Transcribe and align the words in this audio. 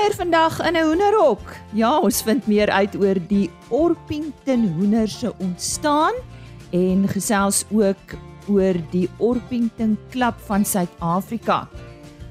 kuier 0.00 0.16
vandag 0.16 0.60
in 0.64 0.76
'n 0.76 0.84
hoenderhok. 0.86 1.44
Ja, 1.72 1.98
ons 1.98 2.22
vind 2.22 2.46
meer 2.46 2.70
uit 2.70 2.96
oor 2.96 3.18
die 3.28 3.50
Orpington 3.68 4.72
hoender 4.76 5.08
se 5.08 5.32
ontstaan 5.38 6.14
en 6.70 7.08
gesels 7.08 7.64
ook 7.70 8.16
oor 8.48 8.74
die 8.90 9.08
Orpington 9.18 9.98
Klub 10.10 10.34
van 10.46 10.64
Suid-Afrika. 10.64 11.68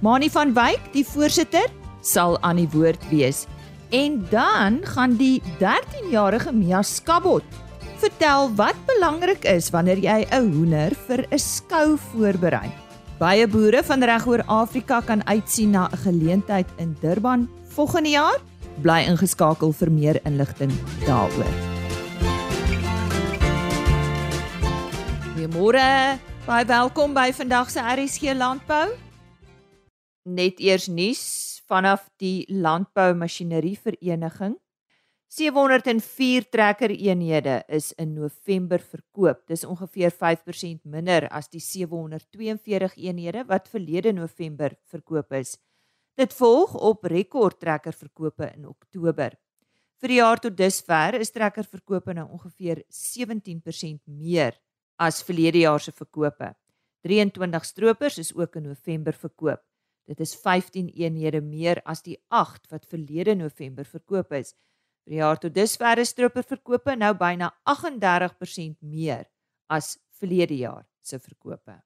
Mani 0.02 0.30
van 0.30 0.54
Wyk, 0.54 0.80
die 0.94 1.06
voorsitter, 1.06 1.70
sal 2.02 2.42
aan 2.42 2.56
die 2.56 2.70
woord 2.72 3.10
wees. 3.10 3.46
En 3.90 4.26
dan 4.30 4.80
gaan 4.84 5.16
die 5.16 5.42
13-jarige 5.60 6.52
Mia 6.52 6.82
Skabot 6.82 7.44
vertel 7.98 8.50
wat 8.56 8.76
belangrik 8.86 9.44
is 9.44 9.70
wanneer 9.70 9.98
jy 9.98 10.26
'n 10.32 10.54
hoender 10.54 10.96
vir 11.08 11.28
'n 11.30 11.38
skou 11.38 11.98
voorberei. 11.98 12.72
Baie 13.20 13.48
boere 13.48 13.84
van 13.84 14.04
regoor 14.04 14.44
Afrika 14.46 15.02
kan 15.02 15.28
uitsien 15.28 15.72
na 15.72 15.90
'n 15.92 15.98
geleentheid 15.98 16.68
in 16.78 16.98
Durban 17.02 17.59
volgende 17.76 18.10
jaar. 18.10 18.40
Bly 18.84 19.04
ingeskakel 19.10 19.74
vir 19.76 19.92
meer 19.92 20.20
inligting 20.26 20.72
daaroor. 21.06 21.54
Goeiemôre. 25.34 26.20
Baie 26.48 26.66
welkom 26.66 27.14
by 27.14 27.30
vandag 27.36 27.70
se 27.70 27.84
RSG 27.84 28.34
Landbou. 28.34 28.88
Net 30.26 30.60
eers 30.60 30.88
nuus 30.88 31.24
vanaf 31.70 32.08
die 32.18 32.46
Landbou 32.50 33.14
Masjinerie 33.14 33.78
Vereniging. 33.78 34.58
704 35.30 36.50
trekkereenhede 36.50 37.64
is 37.70 37.92
in 38.02 38.16
November 38.18 38.82
verkoop. 38.82 39.44
Dis 39.48 39.64
ongeveer 39.64 40.12
5% 40.12 40.82
minder 40.90 41.28
as 41.30 41.52
die 41.54 41.62
742 41.62 42.98
eenhede 42.98 43.44
wat 43.46 43.70
verlede 43.70 44.14
November 44.14 44.74
verkoop 44.90 45.34
is. 45.38 45.54
Dit 46.20 46.34
volg 46.36 46.74
op 46.76 47.06
rekordtrekkerverkope 47.08 48.50
in 48.58 48.66
Oktober. 48.68 49.38
Vir 50.04 50.12
die 50.12 50.18
jaar 50.18 50.42
tot 50.44 50.58
dusver 50.60 51.16
is 51.16 51.32
trekkerverkope 51.32 52.12
nou 52.18 52.26
ongeveer 52.36 52.82
17% 52.92 54.02
meer 54.20 54.58
as 55.00 55.22
verlede 55.24 55.62
jaar 55.64 55.80
se 55.80 55.94
verkope. 55.96 56.52
23 57.08 57.70
stroopers 57.72 58.20
is 58.20 58.34
ook 58.36 58.60
in 58.60 58.68
November 58.68 59.16
verkoop. 59.16 59.64
Dit 60.12 60.20
is 60.20 60.36
15 60.36 60.92
eenhede 60.92 61.40
meer 61.40 61.80
as 61.88 62.04
die 62.04 62.18
8 62.28 62.68
wat 62.74 62.90
verlede 62.92 63.38
November 63.40 63.88
verkoop 63.88 64.36
is. 64.36 64.58
Vir 65.08 65.16
die 65.16 65.24
jaar 65.24 65.40
tot 65.40 65.56
dusver 65.56 66.04
is 66.04 66.12
stroperverkope 66.12 67.00
nou 67.00 67.14
byna 67.16 67.54
38% 67.64 68.82
meer 68.84 69.30
as 69.72 69.96
verlede 70.20 70.60
jaar 70.68 70.84
se 71.00 71.16
verkope. 71.16 71.80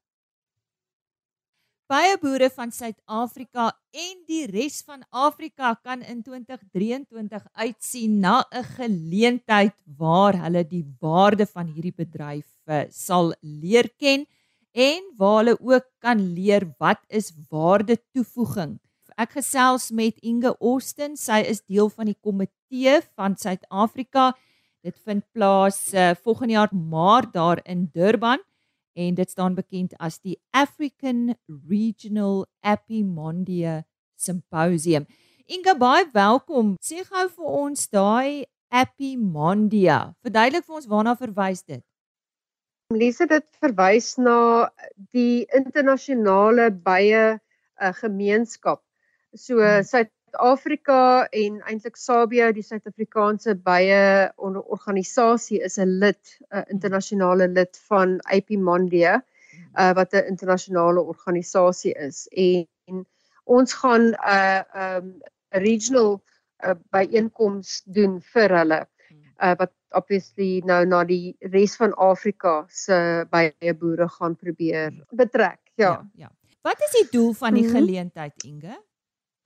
Baie 1.91 2.15
boere 2.21 2.47
van 2.49 2.71
Suid-Afrika 2.71 3.65
en 3.91 4.13
die 4.27 4.45
res 4.47 4.81
van 4.87 5.03
Afrika 5.11 5.73
kan 5.83 6.01
in 6.01 6.21
2023 6.23 7.43
uitsien 7.53 8.19
na 8.19 8.45
'n 8.51 8.63
geleentheid 8.77 9.75
waar 9.97 10.37
hulle 10.45 10.63
die 10.63 10.85
waarde 10.99 11.45
van 11.45 11.67
hierdie 11.67 11.95
bedryf 11.95 12.47
sal 12.89 13.33
leer 13.41 13.89
ken 13.99 14.25
en 14.71 15.01
waar 15.17 15.43
hulle 15.43 15.57
ook 15.59 15.85
kan 15.99 16.19
leer 16.33 16.63
wat 16.79 17.03
is 17.09 17.33
waarde 17.49 17.97
toevoeging 18.13 18.79
Ek 19.17 19.35
gesels 19.37 19.91
met 19.93 20.17
Inge 20.25 20.55
Austin. 20.57 21.13
Sy 21.17 21.43
is 21.45 21.61
deel 21.69 21.89
van 21.93 22.09
die 22.09 22.17
komitee 22.17 23.01
van 23.13 23.35
Suid-Afrika. 23.37 24.31
Dit 24.83 24.97
vind 25.05 25.23
plaas 25.33 25.93
uh, 25.93 26.11
volgende 26.23 26.57
jaar 26.57 26.73
Maart 26.73 27.33
daar 27.33 27.61
in 27.63 27.89
Durban 27.93 28.41
en 28.93 29.15
dit 29.15 29.29
staan 29.29 29.55
bekend 29.55 29.95
as 29.99 30.19
die 30.19 30.37
African 30.51 31.35
Regional 31.69 32.45
Epimondia 32.61 33.83
Symposium. 34.15 35.07
Inge, 35.45 35.75
baie 35.77 36.05
welkom. 36.13 36.75
Sê 36.81 37.03
gou 37.07 37.25
vir 37.29 37.57
ons 37.63 37.89
daai 37.89 38.45
Epimondia. 38.73 40.13
Verduidelik 40.23 40.65
vir 40.65 40.79
ons 40.79 40.89
waarna 40.89 41.17
verwys 41.19 41.65
dit. 41.65 41.83
Lise 42.93 43.25
dit 43.27 43.45
verwys 43.61 44.15
na 44.21 44.69
die 45.15 45.45
internasionale 45.55 46.69
baie 46.71 47.23
uh, 47.33 47.39
eh, 47.81 47.93
gemeenskap 47.97 48.83
So 49.35 49.57
hmm. 49.57 49.81
Suid-Afrika 50.33 51.27
en 51.31 51.61
eintlik 51.69 51.95
Sabia, 51.95 52.51
die 52.51 52.63
Suid-Afrikaanse 52.65 53.53
baie 53.55 54.31
organisasie 54.41 55.61
is 55.61 55.77
'n 55.77 55.99
lid, 55.99 56.39
'n 56.51 56.63
internasionale 56.69 57.47
lid 57.47 57.77
van 57.87 58.19
APMondia, 58.33 59.21
hmm. 59.21 59.67
uh, 59.77 59.93
wat 59.93 60.13
'n 60.13 60.25
internasionale 60.27 61.01
organisasie 61.01 61.93
is 61.93 62.27
en, 62.31 62.67
en 62.87 63.05
ons 63.45 63.73
gaan 63.73 64.09
'n 64.09 64.15
uh, 64.25 64.61
um, 64.75 65.21
regional 65.49 66.23
uh, 66.65 66.73
byeenkoms 66.89 67.83
doen 67.85 68.21
vir 68.21 68.49
hulle 68.49 68.87
uh, 69.43 69.53
wat 69.57 69.71
obviously 69.91 70.61
nou 70.65 70.85
na 70.85 71.03
die 71.03 71.35
res 71.39 71.75
van 71.75 71.93
Afrika 71.93 72.65
se 72.69 73.25
baie 73.29 73.73
boere 73.73 74.07
gaan 74.09 74.35
probeer 74.35 75.05
betrek. 75.11 75.59
Ja. 75.75 76.01
ja, 76.15 76.25
ja. 76.25 76.31
Wat 76.61 76.81
is 76.81 76.91
die 76.91 77.07
doel 77.11 77.33
van 77.33 77.53
die 77.53 77.69
geleentheid, 77.69 78.43
Inge? 78.43 78.81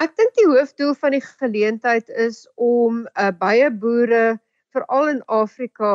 Ek 0.04 0.12
dink 0.20 0.36
die 0.38 0.46
hoofdoel 0.46 0.92
van 1.02 1.14
die 1.16 1.24
geleentheid 1.26 2.10
is 2.24 2.44
om 2.66 3.00
uh, 3.08 3.32
baie 3.40 3.70
boere 3.84 4.38
veral 4.76 5.10
in 5.14 5.24
Afrika 5.38 5.94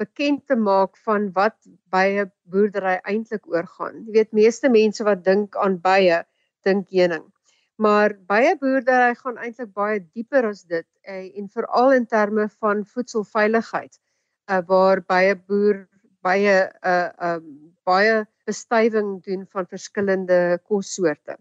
bekend 0.00 0.46
te 0.48 0.56
maak 0.56 0.96
van 1.08 1.26
wat 1.36 1.58
baie 1.92 2.24
boerdery 2.54 2.94
eintlik 3.12 3.44
oorgaan. 3.52 4.00
Jy 4.06 4.16
weet 4.16 4.32
meeste 4.40 4.72
mense 4.72 5.04
wat 5.10 5.26
dink 5.28 5.60
aan 5.60 5.76
baie 5.84 6.22
dink 6.64 6.88
heuning. 6.96 7.28
Maar 7.76 8.16
baie 8.32 8.56
boerdery 8.64 9.12
gaan 9.20 9.36
eintlik 9.36 9.74
baie 9.76 10.00
dieper 10.00 10.48
as 10.54 10.64
dit 10.64 10.88
uh, 11.04 11.20
en 11.36 11.52
veral 11.52 11.98
in 12.00 12.08
terme 12.16 12.48
van 12.64 12.84
voedselveiligheid 12.96 13.98
uh, 14.48 14.62
waar 14.72 15.04
baie 15.04 15.36
boer 15.36 15.84
baie 16.24 16.60
uh, 16.64 17.08
um, 17.34 17.50
baie 17.84 18.22
bestuiving 18.48 19.18
doen 19.28 19.44
van 19.52 19.68
verskillende 19.68 20.44
kossoorte 20.64 21.36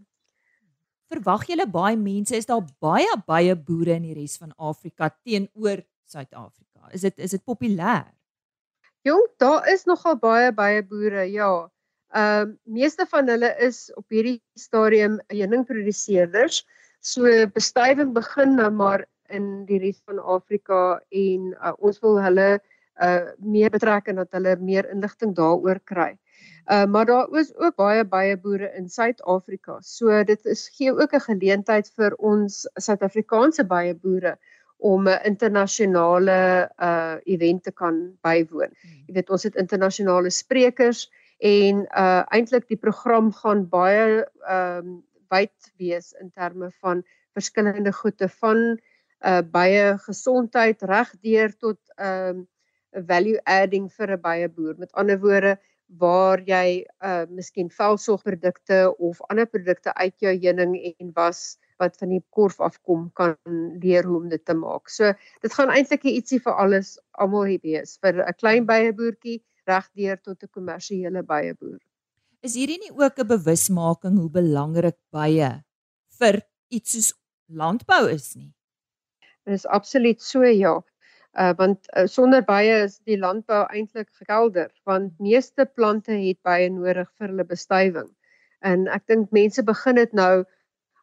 verwag 1.14 1.46
julle 1.50 1.68
baie 1.70 1.98
mense 2.00 2.36
is 2.38 2.50
daar 2.50 2.64
baie 2.84 3.10
baie 3.28 3.56
boere 3.56 3.98
in 3.98 4.10
die 4.10 4.18
res 4.18 4.38
van 4.42 4.54
Afrika 4.58 5.10
teenoor 5.24 5.84
Suid-Afrika. 6.10 6.90
Is 6.94 7.06
dit 7.06 7.20
is 7.20 7.36
dit 7.36 7.44
populêr? 7.46 8.06
Jong, 9.08 9.24
daar 9.42 9.68
is 9.72 9.86
nogal 9.90 10.16
baie 10.20 10.52
baie 10.56 10.84
boere, 10.84 11.26
ja. 11.32 11.52
Ehm 12.14 12.54
uh, 12.54 12.56
meeste 12.80 13.06
van 13.10 13.28
hulle 13.28 13.50
is 13.66 13.90
op 13.98 14.06
hierdie 14.14 14.40
stadium 14.60 15.18
heuningproduseerders. 15.34 16.64
So 17.04 17.28
bestuiving 17.56 18.14
begin 18.16 18.56
nou 18.60 18.70
maar 18.72 19.06
in 19.34 19.66
die 19.66 19.80
res 19.82 20.00
van 20.06 20.20
Afrika 20.20 21.02
en 21.10 21.52
uh, 21.58 21.74
ons 21.80 22.00
wil 22.04 22.22
hulle 22.22 22.48
uh 23.02 23.32
meer 23.40 23.70
betrek 23.70 24.08
en 24.08 24.16
dat 24.16 24.32
hulle 24.32 24.58
meer 24.60 24.90
inligting 24.92 25.36
daaroor 25.36 25.80
kry. 25.84 26.18
Uh, 26.72 26.86
maar 26.86 27.06
daar 27.06 27.28
is 27.40 27.56
ook 27.56 27.76
baie 27.76 28.06
baie 28.06 28.38
boere 28.38 28.72
in 28.78 28.90
Suid-Afrika. 28.90 29.78
So 29.82 30.24
dit 30.24 30.46
is 30.46 30.70
gee 30.70 30.92
ook 30.92 31.14
'n 31.14 31.20
geleentheid 31.20 31.92
vir 31.96 32.16
ons 32.16 32.70
Suid-Afrikaanse 32.74 33.66
baie 33.68 33.96
boere 33.96 34.38
om 34.78 35.08
'n 35.08 35.24
internasionale 35.24 36.70
uh 36.78 37.16
event 37.24 37.64
te 37.64 37.72
kan 37.72 38.18
bywoon. 38.22 38.72
Hmm. 38.82 39.04
Jy 39.08 39.14
weet 39.14 39.30
ons 39.30 39.44
het 39.44 39.56
internasionale 39.56 40.30
sprekers 40.30 41.12
en 41.40 41.86
uh 41.96 42.24
eintlik 42.30 42.68
die 42.68 42.78
program 42.78 43.32
gaan 43.32 43.70
baie 43.70 44.26
ehm 44.48 44.78
um, 44.78 45.04
wyd 45.30 45.72
wees 45.78 46.14
in 46.22 46.30
terme 46.32 46.72
van 46.80 47.04
verskillende 47.34 47.92
goede 47.92 48.30
van 48.30 48.80
uh 49.26 49.42
baie 49.52 49.98
gesondheid 49.98 50.82
regdeur 50.82 51.58
tot 51.58 51.80
ehm 51.96 52.30
um, 52.30 52.48
value 53.08 53.40
adding 53.46 53.90
vir 53.90 54.12
'n 54.12 54.22
baie 54.22 54.50
boer. 54.50 54.76
Met 54.78 54.92
ander 54.94 55.20
woorde, 55.20 55.58
waar 56.00 56.42
jy 56.48 56.86
uh 57.06 57.26
miskien 57.30 57.70
velsorgprodukte 57.70 58.96
of 58.98 59.22
ander 59.30 59.46
produkte 59.46 59.94
uit 59.94 60.16
jou 60.20 60.34
heuning 60.34 60.76
en 61.00 61.12
was 61.14 61.58
wat 61.82 61.98
van 61.98 62.14
die 62.14 62.24
korf 62.30 62.60
afkom 62.62 63.10
kan 63.18 63.36
leer 63.82 64.06
hoe 64.08 64.18
om 64.22 64.30
dit 64.30 64.46
te 64.46 64.54
maak. 64.54 64.90
So 64.90 65.14
dit 65.42 65.54
gaan 65.54 65.70
eintlik 65.74 66.06
ietsie 66.10 66.40
vir 66.42 66.56
alles 66.56 66.96
almal 67.12 67.50
hier 67.52 67.62
wees 67.64 67.98
vir 68.02 68.24
'n 68.24 68.38
klein 68.40 68.66
byeboertjie 68.66 69.42
regdeur 69.68 70.18
tot 70.22 70.44
'n 70.44 70.54
kommersiële 70.54 71.24
byeboer. 71.24 71.80
Is 72.42 72.56
hierdie 72.56 72.80
nie 72.80 72.92
ook 72.92 73.20
'n 73.20 73.28
bewusmaking 73.28 74.18
hoe 74.18 74.30
belangrik 74.30 74.98
bye 75.12 75.64
vir 76.20 76.42
iets 76.70 76.92
soos 76.92 77.14
landbou 77.48 78.10
is 78.10 78.36
nie? 78.36 78.54
Dit 79.46 79.54
is 79.54 79.66
absoluut 79.66 80.22
so 80.22 80.44
ja 80.44 80.82
uh, 81.38 81.54
want 81.58 81.88
uh, 81.98 82.06
sonder 82.08 82.44
baie 82.46 82.84
is 82.86 83.00
die 83.10 83.18
landbou 83.18 83.64
eintlik 83.70 84.10
gekelder 84.20 84.70
want 84.90 85.14
meeste 85.20 85.66
plante 85.66 86.14
het 86.18 86.40
baie 86.46 86.70
nodig 86.70 87.10
vir 87.18 87.32
hulle 87.32 87.46
bestuiving. 87.50 88.10
En 88.62 88.88
ek 88.88 89.08
dink 89.12 89.32
mense 89.36 89.64
begin 89.68 90.00
dit 90.00 90.14
nou 90.14 90.46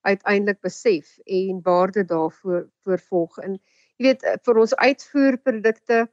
uiteindelik 0.08 0.60
besef 0.64 1.18
en 1.26 1.60
waarde 1.64 2.04
daarvoor 2.08 2.68
voorvolg. 2.84 3.38
En 3.44 3.58
jy 3.98 4.06
weet 4.06 4.24
eh, 4.24 4.38
vir 4.46 4.62
ons 4.62 4.76
uitvoerprodukte 4.76 6.06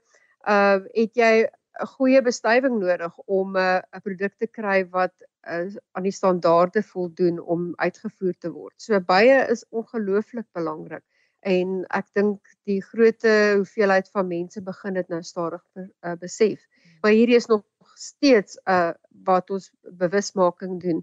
uh 0.48 0.80
het 0.96 1.16
jy 1.16 1.48
'n 1.78 1.88
goeie 1.94 2.22
bestuiving 2.22 2.80
nodig 2.80 3.18
om 3.26 3.56
'n 3.56 3.60
uh, 3.62 4.02
produk 4.04 4.34
te 4.38 4.48
kry 4.48 4.84
wat 4.90 5.14
uh, 5.48 5.70
aan 5.92 6.04
die 6.04 6.12
standaarde 6.12 6.84
voldoen 6.84 7.40
om 7.40 7.74
uitgevoer 7.76 8.34
te 8.40 8.52
word. 8.52 8.76
So 8.82 9.00
baie 9.00 9.46
is 9.48 9.66
ongelooflik 9.70 10.48
belangrik 10.54 11.04
en 11.48 11.84
ek 11.96 12.08
dink 12.18 12.56
die 12.68 12.82
grootte 12.84 13.34
hoeveelheid 13.56 14.10
van 14.12 14.28
mense 14.28 14.62
begin 14.64 15.00
dit 15.00 15.14
nou 15.14 15.22
stadig 15.24 15.64
uh, 15.80 16.16
besef. 16.20 16.60
Maar 17.04 17.16
hierdie 17.16 17.38
is 17.40 17.48
nog 17.52 17.64
steeds 17.96 18.60
uh 18.66 18.94
wat 19.28 19.50
ons 19.50 19.72
bewusmaking 20.00 20.78
doen 20.82 21.00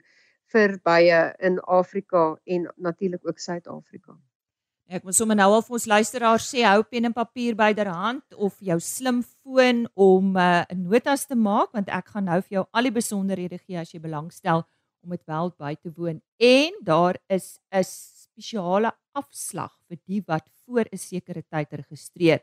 vir 0.54 0.76
baie 0.86 1.18
in 1.42 1.58
Afrika 1.60 2.36
en 2.44 2.68
natuurlik 2.76 3.26
ook 3.26 3.40
Suid-Afrika. 3.42 4.14
Ek 4.86 5.02
moet 5.02 5.16
sommer 5.16 5.36
nou 5.36 5.48
al 5.50 5.64
vir 5.64 5.76
ons 5.78 5.86
luisteraars 5.88 6.46
sê 6.52 6.62
hou 6.68 6.82
pen 6.84 7.08
en 7.08 7.16
papier 7.16 7.56
byderhand 7.56 8.36
of 8.36 8.60
jou 8.60 8.76
slimfoon 8.80 9.86
om 9.96 10.36
'n 10.36 10.38
uh, 10.38 10.64
notas 10.76 11.26
te 11.26 11.34
maak 11.34 11.72
want 11.72 11.88
ek 11.88 12.12
gaan 12.14 12.28
nou 12.30 12.40
vir 12.42 12.60
jou 12.60 12.64
al 12.70 12.82
die 12.82 12.98
besonderhede 13.00 13.58
gee 13.58 13.80
as 13.80 13.92
jy 13.94 14.00
belangstel 14.00 14.62
om 15.02 15.10
dit 15.10 15.24
wel 15.26 15.50
by 15.58 15.74
te 15.74 15.90
woon 15.96 16.20
en 16.38 16.72
daar 16.84 17.16
is 17.28 17.58
'n 17.72 17.82
spesiale 18.34 18.90
afslag 19.14 19.70
vir 19.88 20.00
die 20.10 20.22
wat 20.26 20.46
voor 20.66 20.84
'n 20.90 20.98
sekere 20.98 21.42
tyd 21.42 21.72
registreer. 21.72 22.42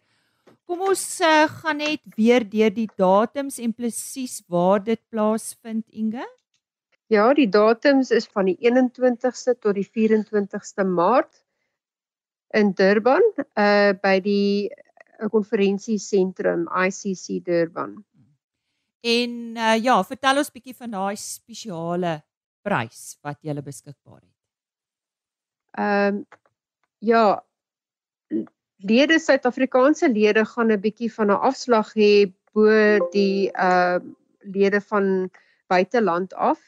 Kom 0.65 0.81
ons 0.87 1.19
uh, 1.19 1.47
gaan 1.47 1.77
net 1.77 2.01
weer 2.15 2.43
deur 2.47 2.71
die 2.71 2.87
datums 2.97 3.59
en 3.59 3.73
presies 3.73 4.41
waar 4.47 4.79
dit 4.79 5.01
plaasvind 5.09 5.83
Inge. 5.89 6.25
Ja, 7.11 7.33
die 7.33 7.49
datums 7.49 8.11
is 8.11 8.27
van 8.31 8.47
die 8.47 8.57
21ste 8.63 9.57
tot 9.59 9.75
die 9.75 9.87
24ste 9.87 10.85
Maart 10.87 11.43
in 12.53 12.71
Durban 12.71 13.23
uh 13.59 13.91
by 13.99 14.19
die 14.23 14.71
uh, 14.71 15.27
konferensiesentrum 15.27 16.67
ICC 16.71 17.43
Durban. 17.43 17.97
En 19.03 19.31
uh 19.57 19.75
ja, 19.75 20.01
vertel 20.03 20.37
ons 20.37 20.51
bietjie 20.51 20.75
van 20.75 20.95
daai 20.95 21.15
spesiale 21.19 22.21
prys 22.63 23.17
wat 23.23 23.41
jy 23.43 23.59
beskikbaar 23.59 24.21
het. 24.21 24.30
Ehm 25.77 26.15
um, 26.15 26.25
ja, 26.99 27.43
lede 28.77 29.19
Suid-Afrikaanse 29.19 30.09
lede 30.09 30.45
gaan 30.45 30.71
'n 30.71 30.81
bietjie 30.81 31.11
van 31.13 31.31
'n 31.31 31.43
afslag 31.51 31.93
hê 31.95 32.33
bo 32.53 32.65
die 33.11 33.51
ehm 33.51 34.01
uh, 34.01 34.13
lede 34.41 34.81
van 34.81 35.29
buiteland 35.67 36.33
af 36.33 36.59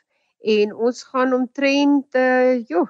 en 0.41 0.73
ons 0.75 1.03
gaan 1.03 1.33
omtrent 1.33 2.15
uh 2.15 2.61
joh, 2.67 2.89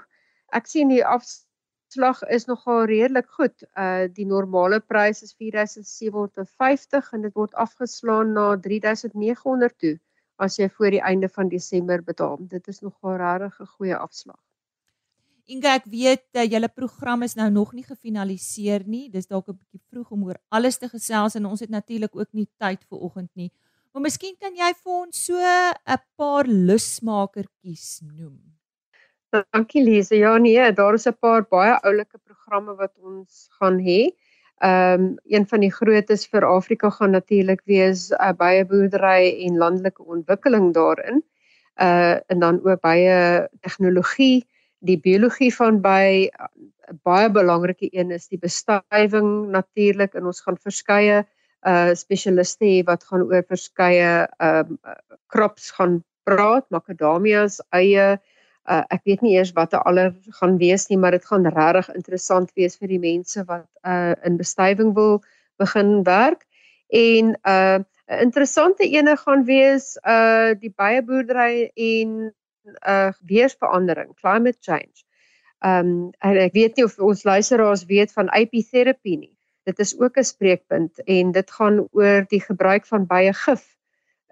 ek 0.51 0.67
sien 0.67 0.87
die 0.89 1.05
afslag 1.05 1.51
slag 1.93 2.23
is 2.35 2.47
nogal 2.49 2.85
redelik 2.89 3.29
goed. 3.37 3.65
Uh 3.77 4.05
die 4.17 4.25
normale 4.25 4.79
prys 4.79 5.21
is 5.25 5.35
4750 5.37 7.11
en 7.17 7.27
dit 7.27 7.35
word 7.37 7.53
afgeslaan 7.65 8.33
na 8.37 8.47
3900 8.67 9.77
toe 9.83 9.95
as 10.41 10.57
jy 10.59 10.69
voor 10.77 10.95
die 10.95 11.03
einde 11.11 11.29
van 11.29 11.51
Desember 11.51 12.01
betaal. 12.03 12.39
Dit 12.55 12.67
is 12.67 12.81
nogal 12.81 13.19
regtig 13.21 13.59
'n 13.61 13.73
goeie 13.77 13.97
afslag. 14.07 14.41
Inge, 15.51 15.67
ek 15.67 15.89
weet 15.91 16.39
uh, 16.39 16.45
julle 16.47 16.69
program 16.71 17.23
is 17.23 17.35
nou 17.35 17.49
nog 17.51 17.73
nie 17.75 17.83
gefinaliseer 17.83 18.85
nie. 18.87 19.09
Dis 19.11 19.27
dalk 19.27 19.49
'n 19.49 19.57
bietjie 19.57 19.81
vroeg 19.91 20.11
om 20.11 20.23
oor 20.23 20.39
alles 20.49 20.77
te 20.79 20.87
gesels 20.87 21.35
en 21.35 21.45
ons 21.45 21.59
het 21.59 21.69
natuurlik 21.69 22.15
ook 22.15 22.31
nie 22.31 22.47
tyd 22.59 22.79
vir 22.87 22.99
oggend 22.99 23.31
nie. 23.35 23.51
Maar 23.93 24.03
miskien 24.07 24.35
kan 24.39 24.55
jy 24.55 24.71
vir 24.73 24.93
ons 24.93 25.25
so 25.25 25.35
'n 25.35 25.99
paar 26.17 26.47
lusmakertjies 26.47 28.01
noem. 28.01 28.39
Dankie 29.51 29.83
Lise. 29.83 30.15
Ja 30.15 30.37
nee, 30.37 30.71
daar 30.71 30.93
is 30.93 31.07
'n 31.07 31.17
paar 31.19 31.43
baie 31.43 31.75
oulike 31.83 32.17
programme 32.23 32.75
wat 32.75 32.93
ons 32.97 33.49
gaan 33.59 33.79
hê. 33.79 34.15
Ehm 34.63 35.01
um, 35.01 35.17
een 35.25 35.45
van 35.47 35.59
die 35.59 35.71
grootes 35.71 36.27
vir 36.27 36.45
Afrika 36.45 36.89
gaan 36.89 37.11
natuurlik 37.11 37.61
wees 37.65 38.11
uh, 38.11 38.31
baie 38.31 38.65
boerdery 38.65 39.45
en 39.45 39.57
landelike 39.57 40.03
ontwikkeling 40.03 40.73
daarin. 40.73 41.23
Uh 41.81 42.15
en 42.27 42.39
dan 42.39 42.61
ook 42.63 42.81
baie 42.81 43.49
tegnologie, 43.61 44.47
die 44.83 44.99
biologie 44.99 45.51
van 45.55 45.79
by 45.81 46.29
'n 46.91 46.99
baie 47.03 47.29
belangrike 47.29 47.87
een 47.91 48.11
is 48.11 48.27
die 48.27 48.39
bestuiving 48.39 49.49
natuurlik 49.51 50.13
en 50.13 50.25
ons 50.25 50.41
gaan 50.41 50.57
verskeie 50.57 51.23
uh 51.63 51.93
spesialiste 51.95 52.65
hê 52.65 52.83
wat 52.83 53.03
gaan 53.03 53.23
oor 53.23 53.43
verskeie 53.47 54.27
um, 54.39 54.79
crops 55.31 55.71
gaan 55.71 56.03
praat, 56.27 56.65
makadamias, 56.69 57.61
eie 57.71 58.17
uh, 58.69 58.83
ek 58.89 59.03
weet 59.07 59.23
nie 59.23 59.35
eers 59.37 59.53
wat 59.55 59.73
er 59.73 59.83
aller 59.87 60.11
gaan 60.39 60.57
wees 60.57 60.87
nie, 60.89 60.97
maar 60.97 61.15
dit 61.15 61.25
gaan 61.25 61.47
regtig 61.47 61.89
interessant 61.95 62.51
wees 62.59 62.77
vir 62.79 62.91
die 62.91 62.99
mense 62.99 63.43
wat 63.47 63.67
uh, 63.87 64.13
in 64.27 64.37
bestuiving 64.37 64.93
wil 64.95 65.21
begin 65.59 66.03
werk. 66.03 66.45
En 66.89 67.33
'n 67.33 67.37
uh, 67.47 67.79
interessante 68.19 68.83
ene 68.83 69.15
gaan 69.17 69.43
wees 69.45 69.97
uh 70.03 70.53
die 70.59 70.73
beieboerdery 70.75 71.71
en 71.75 72.33
uh 72.87 73.11
weersverandering, 73.27 74.13
climate 74.21 74.57
change. 74.61 75.05
Um 75.59 76.11
en 76.19 76.37
ek 76.37 76.53
weet 76.53 76.75
nie 76.77 76.85
of 76.85 76.99
ons 76.99 77.23
luisteraars 77.23 77.85
weet 77.85 78.13
van 78.13 78.31
apitherapie 78.31 79.17
nie. 79.17 79.37
Dit 79.63 79.79
is 79.79 79.99
ook 79.99 80.17
'n 80.17 80.23
spreekpunt 80.23 81.03
en 81.05 81.31
dit 81.31 81.51
gaan 81.51 81.87
oor 81.91 82.25
die 82.27 82.41
gebruik 82.41 82.85
van 82.85 83.05
baie 83.05 83.33
gif 83.33 83.77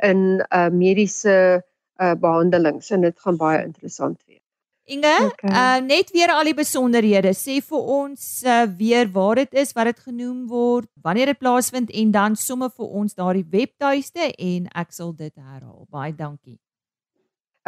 in 0.04 0.46
uh 0.50 0.70
mediese 0.70 1.64
uh 2.02 2.16
behandelings 2.16 2.90
en 2.90 3.02
dit 3.02 3.20
gaan 3.20 3.38
baie 3.38 3.64
interessant 3.64 4.24
wees. 4.26 4.42
Inge, 4.84 5.14
okay. 5.26 5.52
uh 5.52 5.80
net 5.86 6.12
weer 6.12 6.32
al 6.34 6.44
die 6.44 6.58
besonderhede. 6.58 7.32
Sê 7.38 7.62
vir 7.62 7.86
ons 8.00 8.44
uh 8.44 8.66
weer 8.78 9.12
waar 9.12 9.36
dit 9.36 9.54
is, 9.54 9.74
wat 9.78 9.86
dit 9.86 10.00
genoem 10.00 10.48
word, 10.48 10.90
wanneer 11.02 11.32
dit 11.32 11.40
plaasvind 11.40 11.92
en 11.92 12.12
dan 12.12 12.36
somme 12.36 12.70
vir 12.70 12.88
ons 12.88 13.16
daardie 13.16 13.48
webtuiste 13.50 14.34
en 14.36 14.68
ek 14.74 14.92
sal 14.92 15.14
dit 15.16 15.34
herhaal. 15.36 15.86
Baie 15.90 16.16
dankie. 16.16 16.60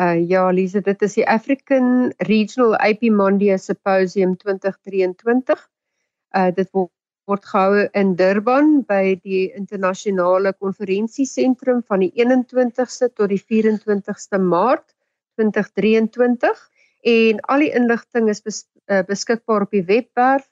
Uh 0.01 0.30
ja, 0.30 0.50
Lise, 0.50 0.81
dit 0.81 1.01
is 1.01 1.13
die 1.19 1.28
African 1.30 2.13
Regional 2.18 2.74
IP 2.81 3.12
Mondia 3.13 3.57
Symposium 3.57 4.38
2023. 4.38 5.69
Uh 6.34 6.51
dit 6.56 6.69
word 6.74 6.92
word 7.30 7.45
gehou 7.48 7.88
in 7.95 8.16
Durban 8.19 8.84
by 8.88 9.16
die 9.24 9.54
internasionale 9.56 10.54
konferensiesentrum 10.60 11.84
van 11.88 12.00
die 12.04 12.12
21ste 12.19 13.07
tot 13.16 13.30
die 13.31 13.40
24ste 13.40 14.38
Maart 14.42 14.95
2023 15.40 16.51
en 17.13 17.40
al 17.54 17.60
die 17.63 17.72
inligting 17.80 18.28
is 18.34 18.42
bes, 18.44 18.57
uh, 18.92 19.04
beskikbaar 19.07 19.62
op 19.68 19.72
die 19.72 19.86
webwerf 19.88 20.45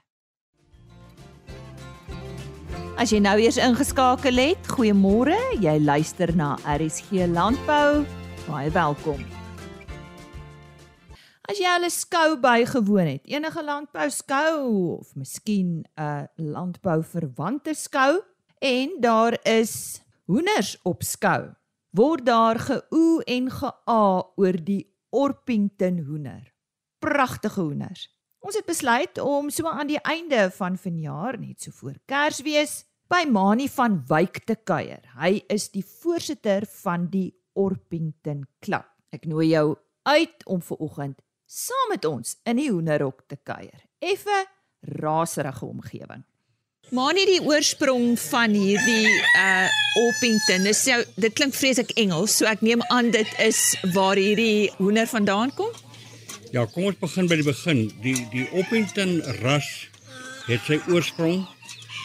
As 2.96 3.12
jy 3.12 3.20
nou 3.20 3.36
eers 3.44 3.60
ingeskakel 3.60 4.40
het, 4.40 4.72
goeiemôre. 4.72 5.36
Jy 5.60 5.76
luister 5.84 6.32
na 6.40 6.56
RSG 6.64 7.28
Landbou. 7.28 8.06
Baie 8.48 8.72
welkom. 8.72 9.20
As 11.46 11.60
jy 11.62 11.70
'n 11.78 11.90
skou 11.94 12.40
bygewoon 12.42 13.08
het, 13.08 13.26
enige 13.30 13.62
landbou 13.64 14.10
skou 14.10 14.98
of 14.98 15.14
miskien 15.16 15.86
'n 15.96 16.28
landbou 16.36 17.04
verwante 17.04 17.74
skou 17.74 18.24
en 18.60 18.98
daar 19.00 19.38
is 19.46 20.02
hoenders 20.26 20.78
op 20.84 21.04
skou 21.04 21.54
word 21.92 22.26
daar 22.26 22.58
geoe 22.60 23.24
en 23.24 23.52
gea 23.52 24.24
oor 24.36 24.58
die 24.64 24.90
Orpington 25.10 26.00
hoender. 26.08 26.54
Pragtige 27.00 27.62
hoenders. 27.62 28.10
Ons 28.40 28.56
het 28.56 28.66
besluit 28.66 29.20
om 29.20 29.50
so 29.50 29.68
aan 29.68 29.88
die 29.88 30.02
einde 30.02 30.50
van 30.52 30.78
vanjaar 30.78 31.40
net 31.40 31.62
so 31.62 31.72
voor 31.72 31.96
Kersfees 32.06 32.86
by 33.08 33.24
Mani 33.30 33.70
van 33.70 34.02
Wyk 34.08 34.44
te 34.46 34.56
kuier. 34.56 35.06
Hy 35.22 35.44
is 35.48 35.70
die 35.70 35.86
voorsitter 35.86 36.66
van 36.82 37.08
die 37.08 37.32
Orpington 37.54 38.48
Klub. 38.60 38.90
Ek 39.14 39.26
nooi 39.26 39.48
jou 39.54 39.78
uit 40.04 40.46
om 40.46 40.62
ver 40.62 40.78
oggend 40.78 41.22
saam 41.46 41.90
met 41.90 42.06
ons 42.06 42.38
in 42.44 42.60
die 42.60 42.70
hoenderhok 42.72 43.24
te 43.30 43.38
kuier. 43.44 43.86
Effe 44.00 44.46
raserige 45.02 45.66
omgewing. 45.66 46.24
Maar 46.94 47.16
nie 47.18 47.26
die 47.26 47.42
oorsprong 47.42 48.14
van 48.28 48.54
hierdie 48.54 49.10
uh 49.40 49.66
Orpington. 49.96 50.66
Dis 50.68 50.84
so 50.84 51.00
dit 51.16 51.34
klink 51.34 51.56
vreeslik 51.56 51.94
Engels, 51.98 52.36
so 52.38 52.46
ek 52.50 52.62
neem 52.66 52.84
aan 52.92 53.14
dit 53.16 53.30
is 53.42 53.62
waar 53.96 54.20
hierdie 54.20 54.70
hoender 54.78 55.08
vandaan 55.08 55.54
kom. 55.56 55.72
Ja, 56.52 56.66
kom 56.70 56.90
ons 56.92 57.00
begin 57.00 57.30
by 57.32 57.40
die 57.40 57.48
begin. 57.48 57.82
Die 58.04 58.18
die 58.34 58.46
Orpington 58.52 59.22
ras 59.42 59.70
het 60.50 60.62
sy 60.68 60.78
oorsprong 60.92 61.46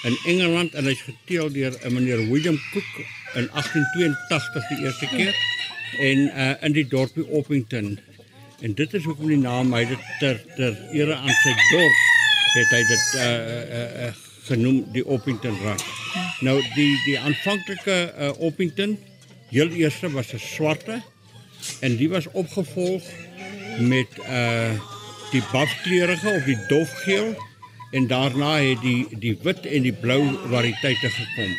in 0.09 0.16
Engeland 0.30 0.76
en 0.78 0.88
hy's 0.88 1.02
geteel 1.04 1.50
deur 1.52 1.76
'n 1.85 1.92
meneer 1.92 2.23
William 2.30 2.56
Cook 2.73 2.92
in 3.35 3.50
1882 3.52 4.68
die 4.70 4.80
eerste 4.87 5.06
keer 5.12 5.35
en 5.99 6.18
uh, 6.30 6.54
in 6.64 6.73
die 6.73 6.87
dorpie 6.88 7.26
Orpington. 7.26 7.99
En 8.61 8.75
dit 8.75 8.95
is 8.95 9.05
hoekom 9.05 9.31
die 9.31 9.40
naam 9.40 9.73
hy 9.73 9.85
dit 9.88 10.09
ter 10.21 10.40
ter 10.57 10.76
ere 10.93 11.14
aan 11.17 11.37
sy 11.43 11.52
dorp 11.71 12.00
het 12.50 12.73
hy 12.75 12.81
dit 12.88 13.07
uh, 13.14 13.25
uh, 13.25 13.85
uh, 14.07 14.11
genoem 14.49 14.81
die 14.93 15.05
Orpington 15.07 15.57
ras. 15.62 15.85
Nou 16.45 16.59
die 16.75 16.90
die 17.07 17.17
aanvanklike 17.19 17.97
uh, 18.11 18.31
Orpington 18.43 18.99
heel 19.50 19.73
eerste 19.81 20.11
was 20.12 20.35
'n 20.35 20.43
swarte 20.43 21.00
en 21.81 21.97
die 21.97 22.09
was 22.09 22.29
opgevolg 22.33 23.02
met 23.79 24.19
uh 24.29 24.73
die 25.31 25.43
bafkleurige 25.52 26.29
of 26.29 26.45
die 26.45 26.59
dofgeel 26.69 27.37
en 27.95 28.07
daarna 28.11 28.57
het 28.59 28.81
die 28.83 29.07
die 29.23 29.37
wit 29.43 29.67
en 29.67 29.83
die 29.83 29.95
blou 29.95 30.21
variëteite 30.50 31.11
gekom. 31.17 31.52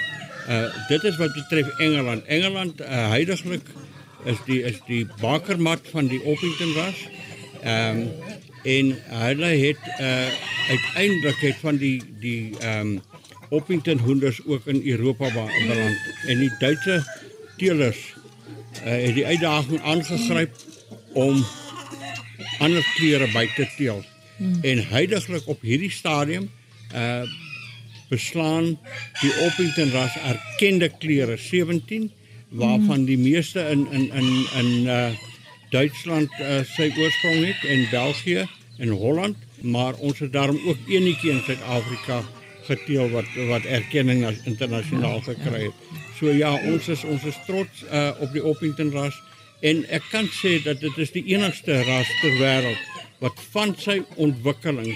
Uh 0.48 0.68
dit 0.88 1.04
is 1.04 1.18
wat 1.18 1.34
betref 1.34 1.68
Engeland. 1.78 2.26
Engeland 2.26 2.82
uh, 2.82 3.08
huidigelik 3.16 3.72
is 4.26 4.38
die 4.46 4.62
is 4.64 4.80
die 4.88 5.06
bakermat 5.22 5.88
van 5.92 6.08
die 6.08 6.22
Orpington 6.24 6.74
ras. 6.78 7.08
Ehm 7.62 7.98
um, 7.98 8.10
en 8.62 8.92
hulle 9.10 9.46
het 9.58 9.88
uh 10.00 10.28
uiteindelik 10.70 11.40
het 11.42 11.58
van 11.62 11.78
die 11.78 12.02
die 12.20 12.58
ehm 12.60 12.80
um, 12.80 13.02
Orpington 13.50 13.98
hoenders 13.98 14.40
ook 14.46 14.68
in 14.68 14.82
Europa 14.88 15.32
beland 15.34 15.98
en 16.28 16.40
die 16.40 16.52
Duitse 16.60 17.04
teelers 17.58 18.00
uh, 18.86 18.92
het 18.92 19.16
die 19.16 19.26
uitdaging 19.26 19.82
aangegryp 19.82 20.56
om 21.14 21.46
ander 22.60 22.86
kleure 22.96 23.28
by 23.34 23.48
te 23.56 23.68
teel. 23.78 24.04
Hmm. 24.38 24.60
En 24.62 24.86
huidigelik 24.88 25.48
op 25.48 25.62
hierdie 25.62 25.92
stadium 25.92 26.50
uh 26.96 27.24
beslaan 28.12 28.66
die 29.22 29.32
Orpington 29.40 29.92
ras 29.92 30.16
erkende 30.28 30.90
kleure 31.00 31.38
17 31.40 32.10
waarvan 32.52 33.06
die 33.06 33.18
meeste 33.18 33.60
in 33.72 33.88
in 33.92 34.12
in 34.12 34.30
in 34.60 34.72
uh 34.86 35.12
Duitsland 35.72 36.32
uh, 36.44 36.60
sy 36.68 36.90
oorsprong 37.00 37.46
het 37.48 37.62
en 37.64 37.86
België 37.90 38.42
en 38.78 38.90
Holland, 38.90 39.38
maar 39.62 39.96
ons 40.04 40.20
het 40.20 40.34
daarom 40.34 40.60
ook 40.68 40.78
eenetjie 40.88 41.32
in 41.32 41.40
Suid-Afrika 41.46 42.18
geteel 42.68 43.08
wat 43.14 43.30
wat 43.48 43.64
erkenning 43.64 44.26
as 44.28 44.42
internasionaal 44.44 45.22
gekry 45.24 45.70
het. 45.70 45.86
So 46.20 46.34
ja, 46.36 46.52
ons 46.74 46.88
is 46.92 47.06
ons 47.08 47.24
is 47.24 47.40
trots 47.48 47.86
uh 47.88 48.12
op 48.20 48.36
die 48.36 48.44
Orpington 48.44 48.92
ras 48.92 49.16
en 49.62 49.86
ek 49.88 50.12
kan 50.12 50.28
sê 50.42 50.58
dat 50.66 50.84
dit 50.84 50.98
is 50.98 51.16
die 51.16 51.24
enigste 51.32 51.80
ras 51.88 52.12
ter 52.20 52.36
wêreld 52.42 52.84
wat 53.24 53.40
van 53.54 53.76
sy 53.78 54.02
ontwikkeling 54.16 54.92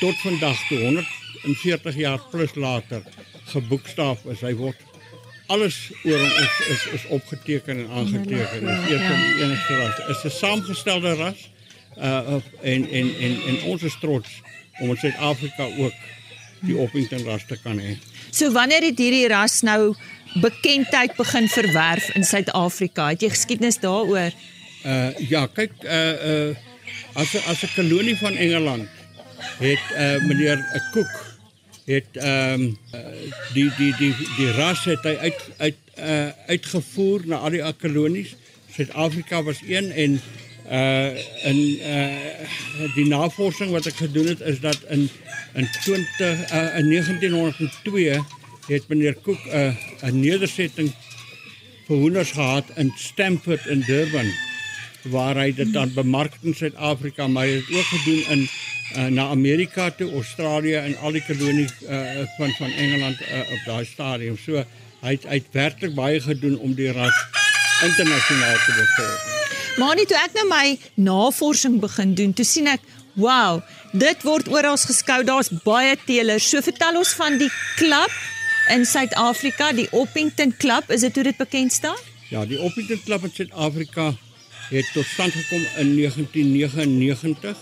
tot 0.00 0.16
vandag 0.26 0.58
toe 0.68 0.78
140 0.82 2.00
jaar 2.04 2.20
plus 2.30 2.54
later 2.54 3.04
geboekstaaf 3.52 4.26
is. 4.34 4.42
Hy 4.42 4.52
word 4.58 4.91
alles 5.46 5.90
oor 6.04 6.18
hom 6.18 6.30
is 6.44 6.66
is 6.68 6.86
is 6.92 7.06
opgeteken 7.06 7.78
en 7.78 7.88
aangeteken. 7.90 8.60
Dit 8.60 9.00
is 9.00 9.00
een 9.00 9.22
die 9.24 9.44
enigste 9.44 9.76
ras. 9.76 9.96
Dit 9.96 10.16
is 10.16 10.22
'n 10.24 10.36
saamgestelde 10.38 11.14
ras. 11.14 11.50
Uh 11.98 12.34
en 12.62 12.90
en 12.90 13.14
en 13.20 13.42
en 13.48 13.62
ons 13.62 13.82
is 13.82 13.96
trots 14.00 14.28
om 14.80 14.90
in 14.90 14.96
Suid-Afrika 14.96 15.64
ook 15.78 15.92
die 16.60 16.76
Orpington 16.76 17.24
ras 17.24 17.44
te 17.46 17.58
kan 17.62 17.78
hê. 17.78 17.98
So 18.30 18.52
wanneer 18.52 18.82
het 18.82 18.98
hierdie 18.98 19.28
ras 19.28 19.60
nou 19.60 19.94
bekendheid 20.40 21.16
begin 21.16 21.48
verwerf 21.48 22.14
in 22.14 22.24
Suid-Afrika? 22.24 23.08
Het 23.08 23.20
jy 23.20 23.28
geskiedenis 23.28 23.78
daaroor? 23.78 24.32
Uh 24.84 25.18
ja, 25.28 25.46
kyk 25.46 25.72
uh 25.84 26.48
uh 26.48 26.56
as 27.12 27.36
as 27.46 27.62
'n 27.62 27.74
kolonie 27.74 28.16
van 28.16 28.36
Engeland 28.36 28.88
het 29.58 29.84
uh 29.92 30.16
meneer 30.26 30.58
'n 30.58 30.82
Cook 30.92 31.31
het 31.92 32.16
ehm 32.18 32.60
um, 32.60 32.76
die 33.54 33.70
die 33.78 33.94
die 33.98 34.14
die 34.36 34.50
ras 34.58 34.84
het 34.84 35.04
hy 35.08 35.16
uit 35.26 35.40
uit 35.56 35.80
uh 35.98 36.28
uitgevoer 36.46 37.26
na 37.26 37.42
al 37.44 37.56
die 37.56 37.64
kolonies. 37.80 38.36
Suid-Afrika 38.72 39.42
was 39.42 39.60
een 39.66 39.90
en 39.92 40.20
uh 40.70 41.48
in 41.50 41.58
uh 41.80 42.94
die 42.94 43.06
navorsing 43.06 43.70
wat 43.70 43.86
ek 43.86 44.00
gedoen 44.04 44.32
het 44.32 44.40
is 44.40 44.60
dat 44.60 44.78
in 44.88 45.08
in 45.54 45.68
20 45.82 46.52
uh, 46.52 46.78
in 46.78 46.88
1902 46.88 48.20
het 48.66 48.88
meneer 48.88 49.16
Cook 49.22 49.42
'n 49.44 49.56
uh, 49.56 50.08
'n 50.08 50.20
nedersetting 50.20 50.92
vir 51.86 51.96
hoenders 51.96 52.30
gehad 52.30 52.64
in 52.76 52.92
Stamford 52.96 53.66
in 53.66 53.84
Durban 53.86 54.32
waar 55.02 55.36
hy 55.36 55.50
dit 55.54 55.72
dan 55.72 55.90
bemark 55.94 56.36
in 56.42 56.54
Suid-Afrika, 56.54 57.26
maar 57.26 57.46
hy 57.46 57.58
het 57.58 57.70
ook 57.74 57.88
gedoen 57.90 58.22
in 58.30 58.48
uh, 58.96 59.06
na 59.06 59.28
Amerika 59.28 59.90
toe, 59.90 60.12
Australië 60.12 60.74
en 60.74 60.96
al 60.98 61.12
die 61.18 61.24
kolonies 61.26 61.72
uh, 61.82 62.24
van 62.36 62.54
van 62.58 62.70
Engeland 62.70 63.20
uh, 63.20 63.40
op 63.40 63.60
daai 63.66 63.84
stadium. 63.84 64.38
So 64.38 64.64
hy 65.02 65.14
het 65.16 65.26
uitwerklik 65.26 65.94
baie 65.94 66.20
gedoen 66.20 66.58
om 66.58 66.74
die 66.78 66.92
ras 66.92 67.18
internasionaal 67.82 68.58
te 68.66 68.74
bevorder. 68.78 69.30
Maar 69.76 69.96
net 69.96 70.10
toe 70.12 70.18
ek 70.20 70.34
nou 70.36 70.46
my 70.50 70.66
navorsing 71.00 71.80
begin 71.80 72.14
doen, 72.14 72.34
toe 72.36 72.44
sien 72.44 72.68
ek, 72.68 72.84
wow, 73.18 73.62
dit 73.92 74.22
word 74.26 74.50
oral 74.52 74.76
geskou. 74.76 75.22
Daar's 75.24 75.50
baie 75.64 75.96
teelers. 76.06 76.48
So 76.48 76.60
vertel 76.64 77.00
ons 77.00 77.14
van 77.18 77.38
die 77.40 77.50
klub 77.80 78.12
in 78.72 78.84
Suid-Afrika, 78.86 79.72
die 79.72 79.88
Oppington 79.90 80.54
Club. 80.56 80.90
Is 80.92 81.00
dit 81.00 81.14
hoe 81.14 81.24
dit 81.30 81.36
bekend 81.40 81.72
staan? 81.72 81.98
Ja, 82.30 82.44
die 82.46 82.60
Oppington 82.60 83.00
Club 83.04 83.24
in 83.24 83.34
Suid-Afrika 83.34 84.12
het 84.70 84.88
tot 84.92 85.04
stand 85.04 85.32
gekom 85.36 85.64
in 85.80 85.96
1999. 85.96 87.56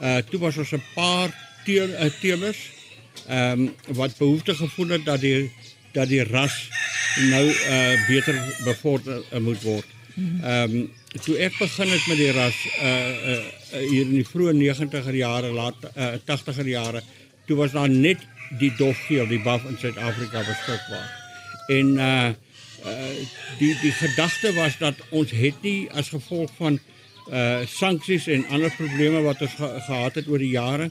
Uh 0.00 0.16
toe 0.30 0.40
was 0.40 0.56
ons 0.56 0.72
'n 0.72 0.82
paar 0.94 1.30
teel, 1.64 1.88
uh, 1.88 2.10
teelers 2.20 2.58
ehm 3.26 3.60
um, 3.60 3.74
wat 3.94 4.16
behoefte 4.16 4.54
gevoel 4.54 4.88
het 4.88 5.04
dat 5.04 5.20
die 5.20 5.50
dat 5.92 6.08
die 6.08 6.24
ras 6.24 6.68
nou 7.30 7.46
uh 7.46 8.06
beter 8.06 8.36
bevorder 8.64 9.22
uh, 9.32 9.38
moet 9.38 9.62
word. 9.62 9.86
Ehm 10.16 10.74
um, 10.76 10.90
toe 11.24 11.36
ek 11.36 11.56
begin 11.58 11.88
het 11.90 12.06
met 12.06 12.16
die 12.16 12.32
ras 12.32 12.58
uh, 12.82 12.88
uh 13.32 13.40
hier 13.70 14.06
in 14.06 14.16
die 14.18 14.26
vroeë 14.26 14.54
90er 14.56 15.14
jare, 15.14 15.50
laat 15.52 15.88
uh 15.94 16.14
80er 16.26 16.66
jare, 16.66 17.02
toe 17.46 17.56
was 17.56 17.72
daar 17.72 17.90
net 17.90 18.22
die 18.58 18.72
dofgeel, 18.76 19.26
die 19.28 19.42
baf 19.42 19.64
in 19.68 19.78
Suid-Afrika 19.78 20.44
beskikbaar. 20.46 21.10
En 21.68 21.96
uh 21.96 22.30
uh 22.84 23.10
die 23.58 23.74
die 23.82 23.92
gedagte 23.92 24.52
was 24.54 24.78
dat 24.78 24.94
ons 25.10 25.30
het 25.30 25.62
nie 25.62 25.90
as 25.90 26.08
gevolg 26.08 26.50
van 26.56 26.80
uh 27.30 27.60
sanksies 27.66 28.26
en 28.26 28.46
ander 28.50 28.72
probleme 28.76 29.22
wat 29.22 29.40
ons 29.40 29.54
ge 29.54 29.68
gehad 29.86 30.14
het 30.14 30.28
oor 30.28 30.42
die 30.42 30.54
jare 30.54 30.90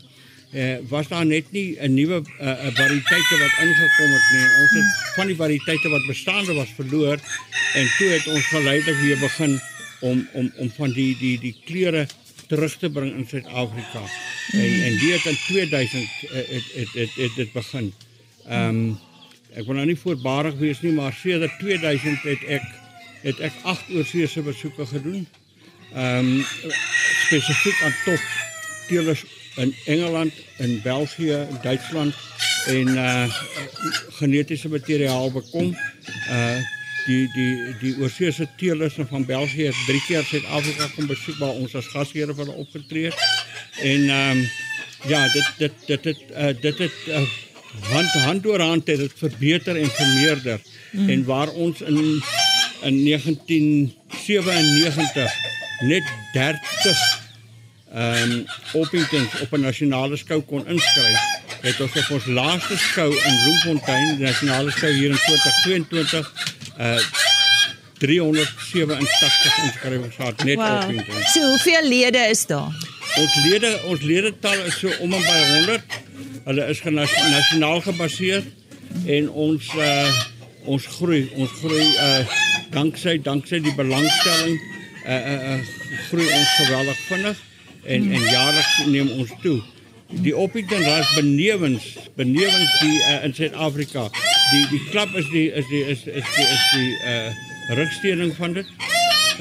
uh 0.54 0.78
was 0.90 1.08
daar 1.08 1.26
net 1.26 1.52
nie 1.52 1.78
'n 1.80 1.94
nuwe 1.94 2.22
uh 2.22 2.72
variëteite 2.82 3.36
wat 3.44 3.60
ingekom 3.66 4.12
het 4.18 4.28
nie 4.34 4.48
ons 4.62 4.72
het 4.78 4.90
van 5.16 5.28
die 5.28 5.36
variëteite 5.36 5.90
wat 5.90 6.08
bestaande 6.08 6.54
was 6.54 6.72
verloor 6.76 7.18
en 7.74 7.88
toe 7.98 8.08
het 8.08 8.28
ons 8.28 8.48
geleidelik 8.48 9.00
weer 9.02 9.20
begin 9.20 9.60
om 10.00 10.28
om 10.34 10.52
om 10.58 10.72
van 10.78 10.92
die 10.94 11.18
die 11.20 11.40
die 11.40 11.56
kleure 11.66 12.08
terug 12.48 12.78
te 12.78 12.90
bring 12.90 13.14
in 13.16 13.28
Suid-Afrika 13.28 14.04
en 14.52 14.74
en 14.84 14.98
die 14.98 15.12
het 15.12 15.26
in 15.26 15.38
2000 15.48 16.02
uh, 16.04 16.32
het 16.32 16.72
het 16.74 16.94
het 16.94 17.14
het 17.16 17.36
dit 17.36 17.52
begin. 17.52 17.94
Ehm 18.48 18.70
um, 18.70 18.98
ek 19.54 19.66
wil 19.66 19.80
nou 19.80 19.86
nie 19.90 19.98
voorbarig 19.98 20.56
wees 20.62 20.82
nie, 20.82 20.92
maar 20.94 21.14
sedert 21.14 21.58
2000 21.60 22.22
het 22.24 22.44
ek 22.48 22.66
het 23.22 23.40
ek 23.40 23.54
8 23.62 23.90
oorseese 23.98 24.42
besoeke 24.42 24.86
gedoen. 24.86 25.28
Ehm 25.94 26.18
um, 26.18 26.46
spesifiek 27.26 27.82
aan 27.84 27.96
top 28.06 28.20
teelers 28.88 29.24
in 29.56 29.76
Engeland, 29.86 30.34
in 30.58 30.82
België, 30.82 31.48
in 31.50 31.58
Duitsland 31.62 32.14
en 32.66 32.88
uh 32.88 33.34
genetiese 34.10 34.70
materiaal 34.70 35.32
bekom. 35.32 35.78
Uh 36.30 36.58
die 37.06 37.30
die 37.34 37.76
die 37.80 37.96
oorseese 38.02 38.48
teelers 38.58 38.94
van 39.10 39.26
België 39.26 39.66
het 39.66 39.76
drie 39.88 40.04
keer 40.08 40.24
Suid-Afrika 40.24 40.88
kom 40.96 41.08
besoek 41.08 41.38
waar 41.40 41.58
ons 41.58 41.76
as 41.76 41.88
gasheer 41.94 42.34
vir 42.34 42.46
hulle 42.46 42.58
opgetree 42.66 43.06
het. 43.10 43.20
En 43.82 44.10
ehm 44.10 44.38
um, 44.38 44.50
ja, 45.08 45.28
dit 45.34 45.52
dit 45.58 45.72
dit 45.88 46.04
dit 46.04 46.18
uh, 46.32 46.54
dit 46.62 46.78
het 46.78 46.92
uh, 47.08 47.22
hand 47.90 48.12
hand 48.26 48.46
oor 48.46 48.62
hand 48.62 48.88
het 48.88 49.00
dit 49.00 49.14
verbeter 49.16 49.78
en 49.78 49.92
vermeerder 49.92 50.60
mm. 50.92 51.10
en 51.10 51.26
waar 51.26 51.50
ons 51.50 51.82
in 51.82 52.24
in 52.82 53.04
1997 53.04 55.49
net 55.80 56.04
30 56.34 57.28
ehm 57.94 58.32
um, 58.32 58.46
Opingtons 58.74 59.40
op 59.42 59.52
'n 59.52 59.60
nasionale 59.60 60.18
skou 60.18 60.42
kon 60.42 60.68
inskryf. 60.68 61.20
Het 61.62 61.80
ons 61.80 61.96
op 61.96 62.10
ons 62.10 62.26
laaste 62.26 62.78
skou 62.78 63.14
in 63.14 63.40
Bloemfontein, 63.44 64.18
die 64.18 64.26
nasionale 64.26 64.72
skou 64.72 64.92
hier 64.92 65.10
in 65.10 65.18
2022 65.18 66.34
uh 66.78 67.00
387 68.00 69.64
inskrywings 69.64 70.16
gehad 70.16 70.44
net 70.44 70.56
wow. 70.56 70.84
Opingtons. 70.84 71.32
So 71.32 71.42
hoeveel 71.50 71.88
lede 71.88 72.18
is 72.18 72.46
daar? 72.46 72.72
Ons 73.18 73.36
lede 73.44 73.82
ons 73.86 74.02
ledetal 74.02 74.66
is 74.66 74.80
so 74.80 74.88
om 75.00 75.14
en 75.14 75.22
by 75.22 75.40
100 75.54 75.84
Hulle 76.44 76.66
is 76.66 76.84
nasionaal 76.84 77.82
gebaseer 77.82 78.44
en 79.06 79.30
ons 79.30 79.74
uh 79.76 80.12
ons 80.70 80.86
groei, 80.86 81.32
ons 81.36 81.52
groei 81.62 81.88
uh 81.88 82.38
danksy 82.74 83.18
danksy 83.22 83.60
die 83.64 83.74
belangstelling 83.76 84.60
uh 85.10 85.34
uh, 85.36 85.60
groei 86.10 86.28
ons 86.28 86.56
geweldig 86.62 87.00
vinnig 87.08 87.44
en 87.84 88.12
en 88.14 88.26
jaarliks 88.30 88.74
neem 88.86 89.12
ons 89.18 89.32
toe. 89.44 89.58
Die 90.26 90.34
Opington 90.36 90.84
ras 90.86 91.14
benewens 91.16 91.86
benewens 92.18 92.76
die 92.82 92.98
uh, 92.98 93.24
in 93.26 93.34
Suid-Afrika. 93.34 94.10
Die 94.52 94.66
die 94.74 94.82
klap 94.90 95.16
is 95.18 95.30
die 95.34 95.48
is 95.52 95.68
die 95.70 95.84
is 95.86 96.06
is 96.06 96.36
die 96.36 96.50
is 96.58 96.68
die 96.76 96.92
uh 97.14 97.48
rugsteuning 97.78 98.32
van 98.36 98.54
dit 98.58 98.70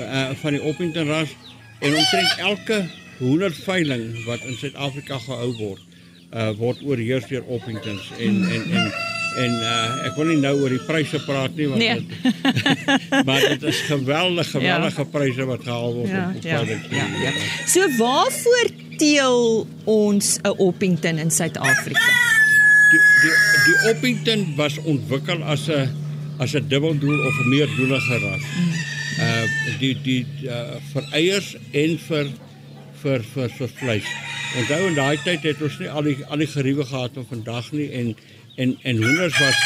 uh 0.01 0.31
van 0.41 0.57
die 0.57 0.63
Opington 0.63 1.09
ras 1.09 1.33
en 1.81 1.95
omtrent 1.97 2.41
elke 2.51 2.81
hoenderveiling 3.19 4.25
wat 4.27 4.45
in 4.45 4.57
Suid-Afrika 4.61 5.19
gehou 5.25 5.53
word 5.59 5.85
uh 6.33 6.51
word 6.61 6.83
oorheers 6.85 7.29
deur 7.31 7.47
Opingtons 7.49 8.13
en 8.19 8.43
en 8.53 8.73
en 8.73 8.93
En 9.39 9.53
uh, 9.63 10.07
ek 10.09 10.17
wil 10.19 10.33
nie 10.33 10.41
nou 10.43 10.55
oor 10.63 10.73
die 10.75 10.83
pryse 10.83 11.21
praat 11.27 11.55
nie 11.59 11.69
want 11.71 11.83
nee. 11.83 12.01
dit, 12.01 12.33
maar 13.29 13.45
dit 13.45 13.69
is 13.71 13.83
geweldig 13.87 14.51
geweldige 14.51 15.05
ja. 15.05 15.11
pryse 15.13 15.47
wat 15.51 15.63
gehaal 15.67 15.95
word 15.95 16.11
ja, 16.11 16.25
op 16.35 16.43
ja, 16.43 16.63
ja, 16.97 17.07
ja. 17.23 17.33
So 17.71 17.87
waarvoor 18.01 18.73
teel 18.99 19.67
ons 19.85 20.39
'n 20.43 20.55
Oppington 20.59 21.19
in 21.23 21.31
Suid-Afrika? 21.31 22.11
Die 22.91 23.03
die 23.23 23.35
die 23.69 23.79
Oppington 23.93 24.45
was 24.57 24.79
ontwikkel 24.83 25.43
as 25.45 25.69
'n 25.69 25.87
as 26.39 26.55
'n 26.55 26.69
dubbeldoel 26.69 27.27
of 27.27 27.35
'n 27.45 27.49
meerdoelige 27.49 28.19
ras. 28.19 28.45
Uh 29.19 29.45
die 29.79 29.95
die 30.03 30.27
uh, 30.47 30.79
vir 30.93 31.05
eiers 31.13 31.57
en 31.73 31.99
vir 31.99 32.27
vir 33.03 33.23
vir 33.35 33.49
vir 33.59 33.71
vleis. 33.81 34.09
Onthou 34.59 34.81
in 34.89 34.95
daai 34.97 35.19
tyd 35.25 35.43
het 35.43 35.63
ons 35.63 35.79
nie 35.79 35.91
al 35.91 36.03
die 36.03 36.17
al 36.27 36.43
die 36.43 36.51
geriewe 36.51 36.85
gehad 36.85 37.15
van 37.15 37.27
vandag 37.31 37.73
nie 37.73 37.91
en 37.93 38.15
en 38.59 38.79
en 38.83 39.03
hoenders 39.03 39.39
was 39.39 39.59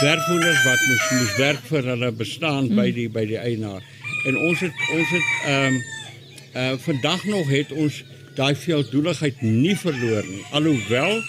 werkhoenders 0.00 0.62
wat 0.64 0.80
moes 0.88 1.10
moes 1.10 1.36
werk 1.36 1.62
vir 1.70 1.86
hulle 1.92 2.10
bestaan 2.12 2.68
mm. 2.68 2.80
by 2.80 2.88
die 2.96 3.08
by 3.12 3.24
die 3.30 3.38
eienaar. 3.40 3.84
En 4.28 4.38
ons 4.48 4.64
het 4.64 4.82
ons 4.96 5.14
het 5.16 5.30
ehm 5.44 5.68
um, 5.68 5.82
uh 6.54 6.72
vandag 6.78 7.24
nog 7.26 7.48
het 7.50 7.72
ons 7.72 8.02
daai 8.38 8.54
veeldoeligheid 8.54 9.40
nie 9.42 9.76
verloor 9.78 10.26
nie. 10.28 10.42
Alhoewel 10.50 11.22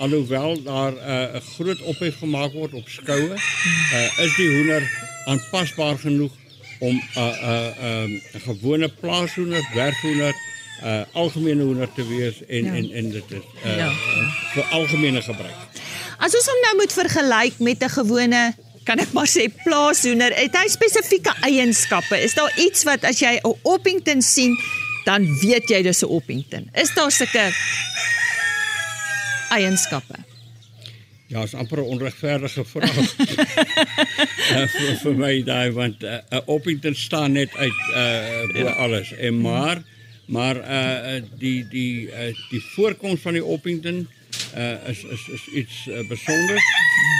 alhoewel 0.00 0.62
daar 0.64 0.96
eh, 0.96 1.32
'n 1.32 1.36
uh, 1.36 1.40
groot 1.54 1.80
ophef 1.92 2.18
gemaak 2.18 2.52
word 2.52 2.72
op 2.72 2.88
skoue, 2.88 3.34
uh 3.34 4.24
is 4.24 4.36
die 4.36 4.48
hoender 4.54 4.82
aanpasbaar 5.24 5.98
genoeg 5.98 6.32
om 6.78 6.94
'n 6.96 7.02
uh, 7.16 7.24
'n 7.24 7.44
uh, 7.44 7.82
'n 7.82 8.10
um, 8.10 8.20
gewone 8.46 8.88
plaashoender, 9.00 9.68
werkhoender 9.74 10.34
uh 10.84 11.02
algemene 11.12 11.62
hoender 11.62 11.92
te 11.92 12.08
wees 12.08 12.44
en 12.46 12.64
ja. 12.64 12.74
en 12.74 12.90
en 12.90 13.10
dit 13.10 13.30
is 13.30 13.44
uh, 13.64 13.76
ja. 13.76 13.92
vir 14.54 14.64
algemene 14.64 15.22
gebruik. 15.22 15.79
As 16.20 16.34
ons 16.36 16.48
hom 16.52 16.58
nou 16.66 16.74
moet 16.82 16.92
vergelyk 16.92 17.60
met 17.64 17.80
'n 17.80 17.96
gewone 17.96 18.52
kan 18.84 18.98
ek 19.00 19.12
maar 19.12 19.28
sê 19.28 19.48
plaashoender, 19.64 20.32
het 20.36 20.56
hy 20.56 20.68
spesifieke 20.68 21.32
eienskappe? 21.40 22.16
Is 22.16 22.34
daar 22.34 22.52
iets 22.58 22.84
wat 22.84 23.04
as 23.04 23.20
jy 23.20 23.40
'n 23.40 23.56
Oppington 23.62 24.22
sien, 24.22 24.56
dan 25.04 25.24
weet 25.40 25.68
jy 25.68 25.82
dis 25.82 26.02
'n 26.02 26.08
Oppington? 26.08 26.68
Is 26.74 26.92
daar 26.94 27.10
sulke 27.10 27.52
eienskappe? 29.50 30.16
Ja, 31.28 31.42
is 31.42 31.54
amper 31.54 31.78
'n 31.78 31.88
onregverdige 31.88 32.64
vraag. 32.64 32.96
uh, 32.96 34.66
vir, 34.74 34.96
vir 35.02 35.14
my 35.14 35.42
daai 35.42 35.70
want 35.72 36.02
'n 36.02 36.20
uh, 36.32 36.40
Oppington 36.44 36.94
staan 36.94 37.32
net 37.32 37.56
uit 37.56 37.80
uh 37.94 38.44
bo 38.52 38.68
ja. 38.68 38.76
alles. 38.76 39.12
En 39.12 39.40
maar 39.40 39.82
maar 40.26 40.56
uh 40.56 41.22
die 41.38 41.68
die 41.68 42.10
uh, 42.12 42.34
die 42.50 42.62
voorkoms 42.74 43.20
van 43.20 43.32
die 43.32 43.44
Oppington 43.44 44.04
uh, 44.04 44.19
is 44.86 45.04
is 45.04 45.28
is 45.36 45.44
iets 45.54 45.86
uh, 45.86 46.00
besonders 46.08 46.64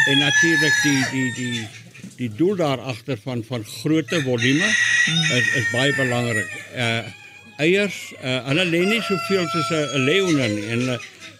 en 0.06 0.18
natuurlik 0.18 0.76
die 0.82 1.04
die 1.10 1.32
die 1.34 1.68
die 2.16 2.30
doel 2.36 2.56
daar 2.56 2.80
agter 2.80 3.18
van 3.22 3.44
van 3.44 3.64
grootte 3.64 4.22
volume 4.22 4.68
is 5.38 5.54
is 5.54 5.70
baie 5.72 5.94
belangrik. 5.96 6.52
Uh 6.76 7.02
eiers, 7.60 7.96
uh, 8.24 8.38
hulle 8.46 8.64
lê 8.64 8.78
nie 8.88 9.02
soveel 9.04 9.44
soos 9.52 9.70
'n 9.70 10.04
leeuhoender 10.08 10.48
nie 10.48 10.68
en 10.72 10.84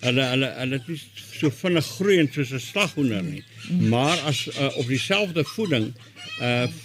hulle 0.01 0.25
hulle 0.59 0.81
is 0.93 1.07
so 1.39 1.51
vinnig 1.63 1.87
groeiend 1.97 2.35
soos 2.35 2.53
'n 2.53 2.61
slaghoender 2.61 3.23
nie. 3.23 3.45
Maar 3.89 4.19
uh, 4.29 4.77
op 4.77 4.87
dieselfde 4.87 5.45
voeding 5.45 5.95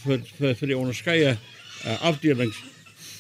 vir 0.03 0.23
vir 0.39 0.67
die 0.67 0.77
onderskeie 0.77 1.35
uh, 1.35 2.01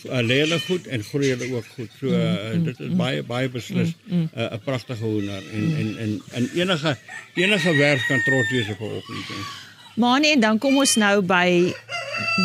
uh, 0.09 0.21
lê 0.21 0.39
hulle 0.43 0.59
goed 0.59 0.87
en 0.87 1.03
groei 1.03 1.29
hulle 1.33 1.51
ook 1.55 1.67
goed. 1.75 1.91
So 1.99 2.07
uh, 2.07 2.63
dit 2.63 2.79
is 2.79 2.95
baie 2.95 3.23
baie 3.23 3.49
beslis 3.49 3.93
'n 4.09 4.29
uh, 4.37 4.57
pragtige 4.63 5.03
hoender 5.03 5.43
en 5.53 5.65
en 5.81 5.97
en 5.97 6.21
en 6.31 6.49
enige 6.55 6.97
enige 7.35 7.75
werf 7.75 8.07
kan 8.07 8.21
trots 8.23 8.49
wees 8.51 8.69
op 8.69 8.79
'n 8.79 8.95
opleiding. 9.01 9.45
Maar 9.95 10.19
nee, 10.19 10.39
dan 10.39 10.57
kom 10.57 10.77
ons 10.77 10.95
nou 10.95 11.21
by 11.21 11.73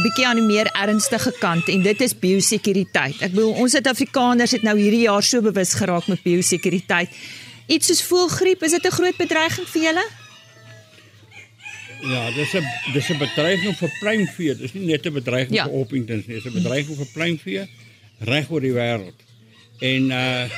bietjie 0.03 0.27
aan 0.27 0.39
die 0.39 0.47
meer 0.47 0.71
ernstige 0.73 1.33
kant 1.39 1.69
en 1.69 1.83
dit 1.83 2.01
is 2.01 2.19
biosekuriteit. 2.19 3.19
Ek 3.21 3.35
bedoel 3.35 3.53
ons 3.53 3.75
Suid-Afrikaners 3.75 4.51
het 4.51 4.63
nou 4.63 4.77
hierdie 4.79 5.07
jaar 5.09 5.23
so 5.23 5.43
bewus 5.43 5.75
geraak 5.75 6.07
met 6.07 6.23
biosekuriteit. 6.23 7.11
Iets 7.67 7.87
soos 7.87 8.03
voëlgriep, 8.03 8.63
is 8.63 8.71
dit 8.71 8.87
'n 8.87 8.97
groot 8.99 9.17
bedreiging 9.17 9.67
vir 9.67 9.83
julle? 9.83 10.07
Ja, 12.03 12.31
dis 12.31 12.53
'n 12.55 12.65
dis 12.93 13.09
'n 13.11 13.19
bedreiging 13.19 13.77
vir 13.77 13.91
pluimvee. 14.01 14.57
Dis 14.57 14.73
nie 14.73 14.87
net 14.87 15.07
'n 15.07 15.13
bedreiging 15.13 15.55
ja. 15.55 15.65
vir 15.65 15.73
Opingtons 15.73 16.27
nie, 16.27 16.35
dis 16.35 16.45
'n 16.45 16.63
bedreiging 16.63 16.97
vir 16.97 17.09
pluimvee 17.13 17.69
reg 18.19 18.51
oor 18.51 18.61
die 18.61 18.73
wêreld. 18.73 19.19
En 19.81 20.11
uh 20.11 20.49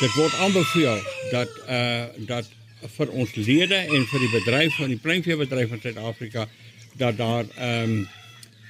dit 0.00 0.12
word 0.14 0.34
aanbeveel 0.34 0.98
dat 1.30 1.48
uh 1.68 2.04
dat 2.26 2.48
vir 2.96 3.08
ons 3.08 3.34
lede 3.34 3.76
en 3.76 4.06
vir 4.06 4.20
die 4.20 4.30
bedryf 4.30 4.74
van 4.76 4.88
die 4.92 5.00
pluimveebedryf 5.00 5.72
in 5.72 5.80
Suid-Afrika 5.80 6.48
dat 6.92 7.16
daar 7.16 7.44
ehm 7.56 7.82
um, 7.82 8.08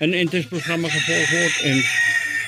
'n 0.01 0.13
inentingprogramme 0.13 0.91
gevolg 0.91 1.31
word 1.31 1.61
en 1.63 1.83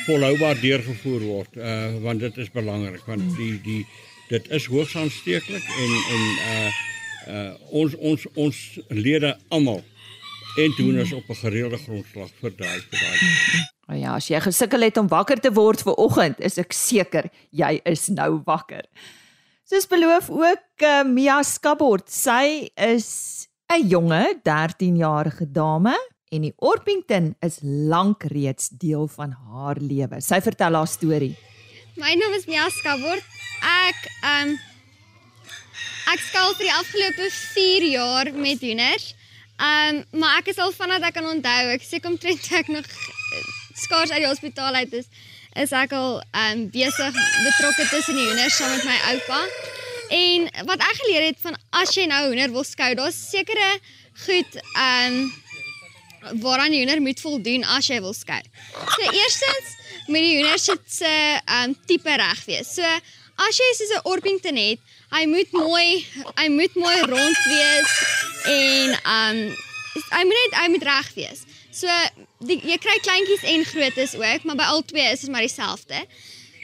volhoubaar 0.07 0.61
deurgevoer 0.61 1.21
word. 1.21 1.57
Uh 1.57 1.97
want 2.01 2.21
dit 2.21 2.37
is 2.37 2.51
belangrik 2.51 3.05
want 3.07 3.37
die 3.37 3.61
die 3.63 3.87
dit 4.29 4.51
is 4.51 4.67
hoogs 4.67 4.97
aansteeklik 4.97 5.65
en 5.65 5.93
en 6.15 6.23
uh 6.53 6.71
uh 7.29 7.55
ons 7.71 7.95
ons 7.95 8.27
ons 8.35 8.59
lede 8.89 9.37
almal 9.49 9.83
en 10.59 10.75
doen 10.77 11.01
ons 11.01 11.13
op 11.13 11.29
'n 11.29 11.41
gereelde 11.45 11.79
grondslag 11.79 12.31
vir 12.41 12.57
daai 12.57 12.81
vir 12.81 12.99
daai. 12.99 13.19
O 13.89 13.95
ja, 13.95 14.15
as 14.15 14.29
jy 14.29 14.41
gesukkel 14.41 14.83
het 14.83 14.97
om 14.97 15.09
wakker 15.09 15.41
te 15.41 15.53
word 15.53 15.83
vir 15.83 15.95
oggend, 15.97 16.41
is 16.41 16.59
ek 16.59 16.73
seker 16.73 17.31
jy 17.51 17.81
is 17.85 18.09
nou 18.09 18.43
wakker. 18.45 18.85
Soos 19.65 19.87
beloof 19.87 20.31
ook 20.31 20.85
uh, 20.85 21.05
Mia 21.05 21.43
Skabort, 21.43 22.11
sy 22.11 22.69
is 22.77 23.49
'n 23.73 23.89
jonge 23.89 24.41
13-jarige 24.45 25.53
dame 25.53 25.97
en 26.33 26.41
die 26.41 26.55
Orpington 26.57 27.35
is 27.41 27.59
lank 27.63 28.25
reeds 28.33 28.69
deel 28.69 29.09
van 29.09 29.33
haar 29.33 29.77
lewe. 29.81 30.21
Sy 30.21 30.41
vertel 30.41 30.75
haar 30.75 30.89
storie. 30.89 31.37
My 31.97 32.15
naam 32.15 32.33
is 32.37 32.47
Mia 32.47 32.69
Skabort. 32.69 33.25
Ek 33.61 34.09
um 34.23 34.59
Ek 36.09 36.23
skaal 36.25 36.55
vir 36.57 36.65
die 36.65 36.73
afgelope 36.73 37.27
4 37.29 37.85
jaar 37.93 38.29
met 38.33 38.63
hoenders. 38.65 39.11
Ehm, 39.59 39.99
um, 39.99 40.21
maar 40.23 40.39
ek 40.39 40.53
is 40.55 40.61
al 40.63 40.71
vanaf 40.73 41.03
ek 41.05 41.19
kan 41.19 41.27
onthou, 41.29 41.73
ek 41.75 41.83
sê 41.85 41.99
kom 42.01 42.15
trend 42.21 42.47
ek 42.61 42.71
nog 42.73 42.87
eh, 42.87 43.43
skaars 43.77 44.15
uit 44.15 44.23
die 44.23 44.31
hospitaal 44.31 44.79
uit 44.79 44.95
is, 45.03 45.11
is 45.59 45.75
ek 45.77 45.93
al 45.99 46.21
ehm 46.31 46.63
um, 46.63 46.63
besig 46.73 47.19
betrokke 47.19 47.89
tussen 47.91 48.17
die 48.17 48.25
hoenders 48.25 48.57
saam 48.57 48.73
met 48.77 48.87
my 48.89 48.97
oupa. 49.11 49.43
En 50.15 50.49
wat 50.71 50.87
ek 50.87 51.03
geleer 51.03 51.27
het 51.29 51.43
van 51.43 51.59
as 51.83 51.93
jy 51.93 52.07
nou 52.09 52.23
hoender 52.31 52.57
wil 52.57 52.65
skou, 52.65 52.89
daar's 52.97 53.19
sekere 53.29 53.69
goed 54.25 54.59
ehm 54.63 55.21
um, 55.21 56.41
waaraan 56.41 56.73
die 56.73 56.81
hoender 56.81 57.05
moet 57.05 57.21
voldoen 57.21 57.69
as 57.77 57.93
jy 57.93 58.01
wil 58.01 58.17
skou. 58.17 58.41
So 58.97 59.13
eerstens 59.13 59.77
moet 60.09 60.25
die 60.25 60.37
hoender 60.39 60.59
se 60.65 61.13
ehm 61.13 61.69
um, 61.69 61.77
tipe 61.91 62.17
reg 62.17 62.45
wees. 62.49 62.79
So 62.79 62.97
as 63.47 63.59
jy 63.59 63.69
soos 63.79 63.95
'n 63.97 64.07
Orpington 64.11 64.57
het, 64.57 64.81
hy 65.15 65.25
moet 65.27 65.51
mooi 65.53 66.07
hy 66.37 66.49
moet 66.49 66.75
mooi 66.75 66.99
rond 67.07 67.39
wees 67.47 67.93
en 68.45 68.97
um 69.17 69.39
hy 70.15 70.23
moet 70.25 70.39
net 70.41 70.59
hy 70.63 70.67
moet 70.73 70.87
reg 70.87 71.09
wees. 71.15 71.45
So 71.71 71.89
die, 72.49 72.59
jy 72.63 72.79
kry 72.83 72.99
kleintjies 73.03 73.45
en 73.47 73.65
grootes 73.65 74.15
ook, 74.19 74.45
maar 74.45 74.59
by 74.59 74.67
al 74.75 74.83
twee 74.83 75.07
is 75.13 75.25
dit 75.25 75.31
maar 75.31 75.47
dieselfde. 75.47 76.05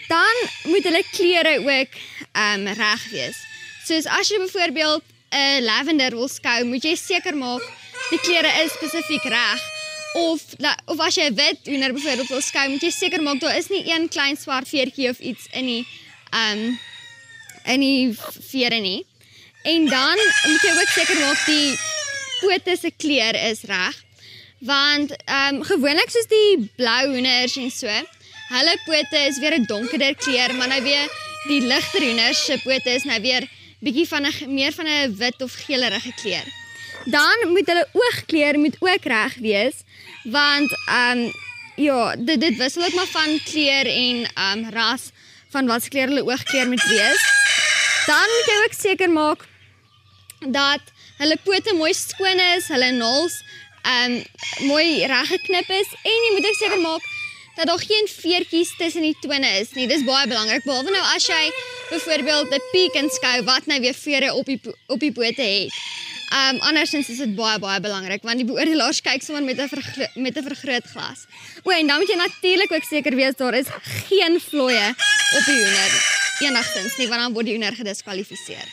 Dan 0.09 0.41
moet 0.71 0.85
hulle 0.85 1.03
klere 1.13 1.55
ook 1.63 1.99
um 2.47 2.67
reg 2.67 3.09
wees. 3.13 3.39
Soos 3.87 4.07
as 4.07 4.29
jy 4.29 4.41
byvoorbeeld 4.43 5.03
'n 5.35 5.63
lavender 5.65 6.15
wil 6.15 6.29
skou, 6.29 6.65
moet 6.65 6.85
jy 6.85 6.95
seker 6.95 7.37
maak 7.37 7.63
die 8.11 8.21
klere 8.21 8.51
is 8.65 8.73
spesifiek 8.73 9.25
reg. 9.25 9.61
Of 10.15 10.43
of 10.87 11.01
as 11.01 11.15
jy 11.15 11.31
'n 11.31 11.35
wit 11.35 11.61
hoender 11.67 11.93
byvoorbeeld 11.93 12.29
wil 12.29 12.43
skou, 12.43 12.69
moet 12.69 12.83
jy 12.83 12.91
seker 12.91 13.23
maak 13.23 13.41
daar 13.41 13.57
is 13.57 13.69
nie 13.69 13.85
een 13.91 14.09
klein 14.09 14.37
swart 14.37 14.69
veertjie 14.69 15.11
of 15.11 15.19
iets 15.19 15.47
in 15.53 15.65
nie. 15.65 15.87
Um 16.35 16.79
in 17.65 17.81
die 17.81 18.15
vere 18.51 18.81
nie. 18.81 19.07
En 19.65 19.87
dan 19.89 20.19
moet 20.45 20.65
jy 20.65 20.73
ook 20.81 20.91
seker 20.93 21.21
maak 21.21 21.45
die 21.47 21.77
pote 22.43 22.77
se 22.81 22.91
kleur 22.97 23.37
is 23.51 23.65
reg. 23.69 24.01
Want 24.65 25.15
ehm 25.25 25.61
um, 25.61 25.63
gewoonlik 25.65 26.11
soos 26.13 26.29
die 26.29 26.71
blou 26.77 27.03
hoenders 27.13 27.57
en 27.61 27.71
so, 27.73 27.89
hulle 28.51 28.75
pote 28.85 29.23
is 29.29 29.39
weer 29.39 29.57
'n 29.59 29.65
donkerder 29.69 30.15
kleur, 30.15 30.55
maar 30.55 30.69
nou 30.69 30.83
weer 30.83 31.09
die 31.49 31.61
ligter 31.61 32.03
hoenders 32.05 32.45
se 32.45 32.59
pote 32.65 32.91
is 32.91 33.05
nou 33.05 33.21
weer 33.21 33.49
bietjie 33.81 34.09
van 34.09 34.27
'n 34.27 34.55
meer 34.55 34.73
van 34.73 34.87
'n 34.87 35.17
wit 35.17 35.43
of 35.43 35.53
geelerige 35.67 36.13
kleur. 36.21 36.47
Dan 37.05 37.53
moet 37.53 37.67
hulle 37.67 37.89
oogkleur 37.93 38.59
moet 38.59 38.77
ook 38.81 39.05
reg 39.05 39.35
wees 39.35 39.77
want 40.25 40.71
ehm 40.89 41.19
um, 41.19 41.33
ja, 41.77 42.17
dit 42.17 42.41
dit 42.41 42.57
wissel 42.57 42.85
ook 42.85 42.95
maar 42.95 43.07
van 43.07 43.41
kleur 43.45 43.87
en 43.87 44.29
ehm 44.35 44.59
um, 44.59 44.71
ras 44.71 45.11
van 45.55 45.71
wat 45.71 45.89
kleur 45.89 46.11
hulle 46.11 46.27
oogkleur 46.27 46.69
moet 46.69 46.87
wees. 46.91 47.25
Dan 48.07 48.29
moet 48.35 48.51
jy 48.51 48.57
ook 48.65 48.77
seker 48.79 49.11
maak 49.11 49.47
dat 50.45 50.93
hulle 51.23 51.39
pote 51.47 51.75
mooi 51.79 51.95
skoon 51.95 52.41
is, 52.53 52.69
hulle 52.75 52.91
naels 52.99 53.37
ehm 53.85 54.17
um, 54.17 54.23
mooi 54.71 55.07
reg 55.07 55.29
geknip 55.29 55.69
is 55.69 55.91
en 56.03 56.23
jy 56.27 56.31
moet 56.37 56.47
ook 56.49 56.61
seker 56.61 56.81
maak 56.81 57.11
dat 57.55 57.69
daar 57.71 57.83
geen 57.87 58.09
veertjies 58.11 58.77
tussen 58.77 59.05
die 59.05 59.17
tone 59.21 59.51
is 59.61 59.75
nie. 59.77 59.87
Dis 59.87 60.05
baie 60.05 60.27
belangrik. 60.27 60.65
Behalwe 60.65 60.91
nou 60.91 61.03
as 61.15 61.27
jy 61.29 61.43
byvoorbeeld 61.91 62.55
'n 62.55 62.63
piek 62.73 62.95
inskou 63.03 63.43
wat 63.45 63.67
nou 63.67 63.81
weer 63.81 63.95
vere 63.95 64.35
op 64.35 64.47
die 64.47 64.61
op 64.87 65.01
die 65.01 65.13
pote 65.13 65.43
het. 65.43 65.75
Um 66.35 66.59
andersins 66.67 67.09
is 67.13 67.21
dit 67.23 67.35
baie 67.39 67.59
baie 67.63 67.81
belangrik 67.81 68.25
want 68.27 68.41
die 68.43 68.47
beoordelaars 68.49 69.01
kyk 69.07 69.23
sommer 69.23 69.45
met 69.47 69.61
'n 69.61 70.23
met 70.23 70.37
'n 70.37 70.43
vergrootglas. 70.43 71.27
O, 71.63 71.71
en 71.71 71.87
dan 71.87 71.99
moet 71.99 72.09
jy 72.09 72.17
natuurlik 72.17 72.73
ook 72.73 72.83
seker 72.83 73.15
wees 73.15 73.37
daar 73.37 73.55
is 73.55 73.71
geen 74.09 74.41
vlooie 74.41 74.89
op 75.39 75.45
die 75.47 75.59
hoender 75.63 75.93
enigstens 76.41 76.97
nie 76.97 77.09
want 77.09 77.21
dan 77.21 77.33
word 77.33 77.47
die 77.47 77.55
hoender 77.55 77.77
gediskwalifiseer. 77.77 78.67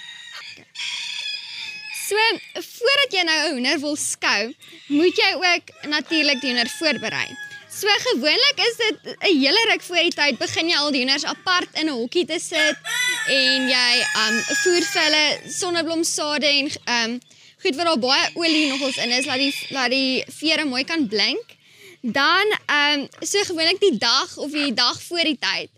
So, 2.07 2.17
voordat 2.53 3.09
jy 3.11 3.23
nou 3.23 3.39
'n 3.47 3.51
hoender 3.51 3.79
wil 3.79 3.95
skou, 3.95 4.53
moet 4.87 5.15
jy 5.15 5.31
ook 5.35 5.65
natuurlik 5.87 6.41
die 6.41 6.49
hoender 6.49 6.69
voorberei. 6.79 7.37
So 7.71 7.87
gewoonlik 7.87 8.57
is 8.57 8.75
dit 8.77 8.97
'n 9.19 9.37
hele 9.39 9.65
ruk 9.69 9.81
voor 9.81 9.95
die 9.95 10.11
tyd 10.11 10.37
begin 10.37 10.67
jy 10.69 10.75
al 10.75 10.91
die 10.91 11.01
hoenders 11.01 11.23
apart 11.23 11.69
in 11.73 11.87
'n 11.87 11.93
hokkie 11.93 12.25
te 12.25 12.39
sit 12.39 12.77
en 13.27 13.69
jy 13.69 14.03
um 14.25 14.35
voer 14.63 14.83
vir 14.83 15.01
hulle 15.01 15.39
sonneblomsade 15.47 16.45
en 16.45 16.71
um 16.97 17.21
goed 17.61 17.75
wat 17.75 17.85
daar 17.85 17.99
baie 17.99 18.29
olie 18.33 18.67
nogals 18.69 18.97
in 18.97 19.11
is 19.11 19.25
laat 19.25 19.41
die 19.41 19.55
laat 19.69 19.89
die 19.93 20.23
vere 20.27 20.65
mooi 20.65 20.83
kan 20.83 21.07
blink. 21.07 21.57
Dan 22.01 22.53
um 22.65 23.07
so 23.19 23.43
gewoonlik 23.45 23.79
die 23.79 23.97
dag 23.97 24.37
of 24.37 24.51
die 24.51 24.73
dag 24.73 25.01
voor 25.01 25.23
die 25.23 25.37
tyd. 25.39 25.69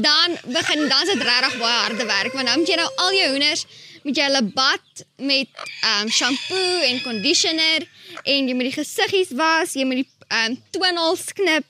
Dan 0.00 0.38
begin 0.44 0.88
dan 0.88 1.02
is 1.02 1.14
dit 1.14 1.22
regtig 1.22 1.58
baie 1.58 1.80
harde 1.86 2.06
werk 2.06 2.32
want 2.32 2.46
dan 2.46 2.58
moet 2.58 2.68
jy 2.68 2.76
nou 2.78 2.90
al 2.96 3.12
jou 3.12 3.30
hoenders 3.30 3.66
moet 4.02 4.18
jy 4.18 4.26
hulle 4.26 4.42
bad 4.54 5.04
met 5.22 5.66
um 5.86 6.10
shampoo 6.10 6.78
en 6.88 7.02
conditioner 7.02 7.86
en 8.22 8.48
jy 8.48 8.54
moet 8.54 8.70
die 8.70 8.78
gesiggies 8.78 9.30
was, 9.38 9.76
jy 9.78 9.86
moet 9.86 10.02
die 10.02 10.08
um 10.42 10.56
toenails 10.74 11.28
knip. 11.38 11.66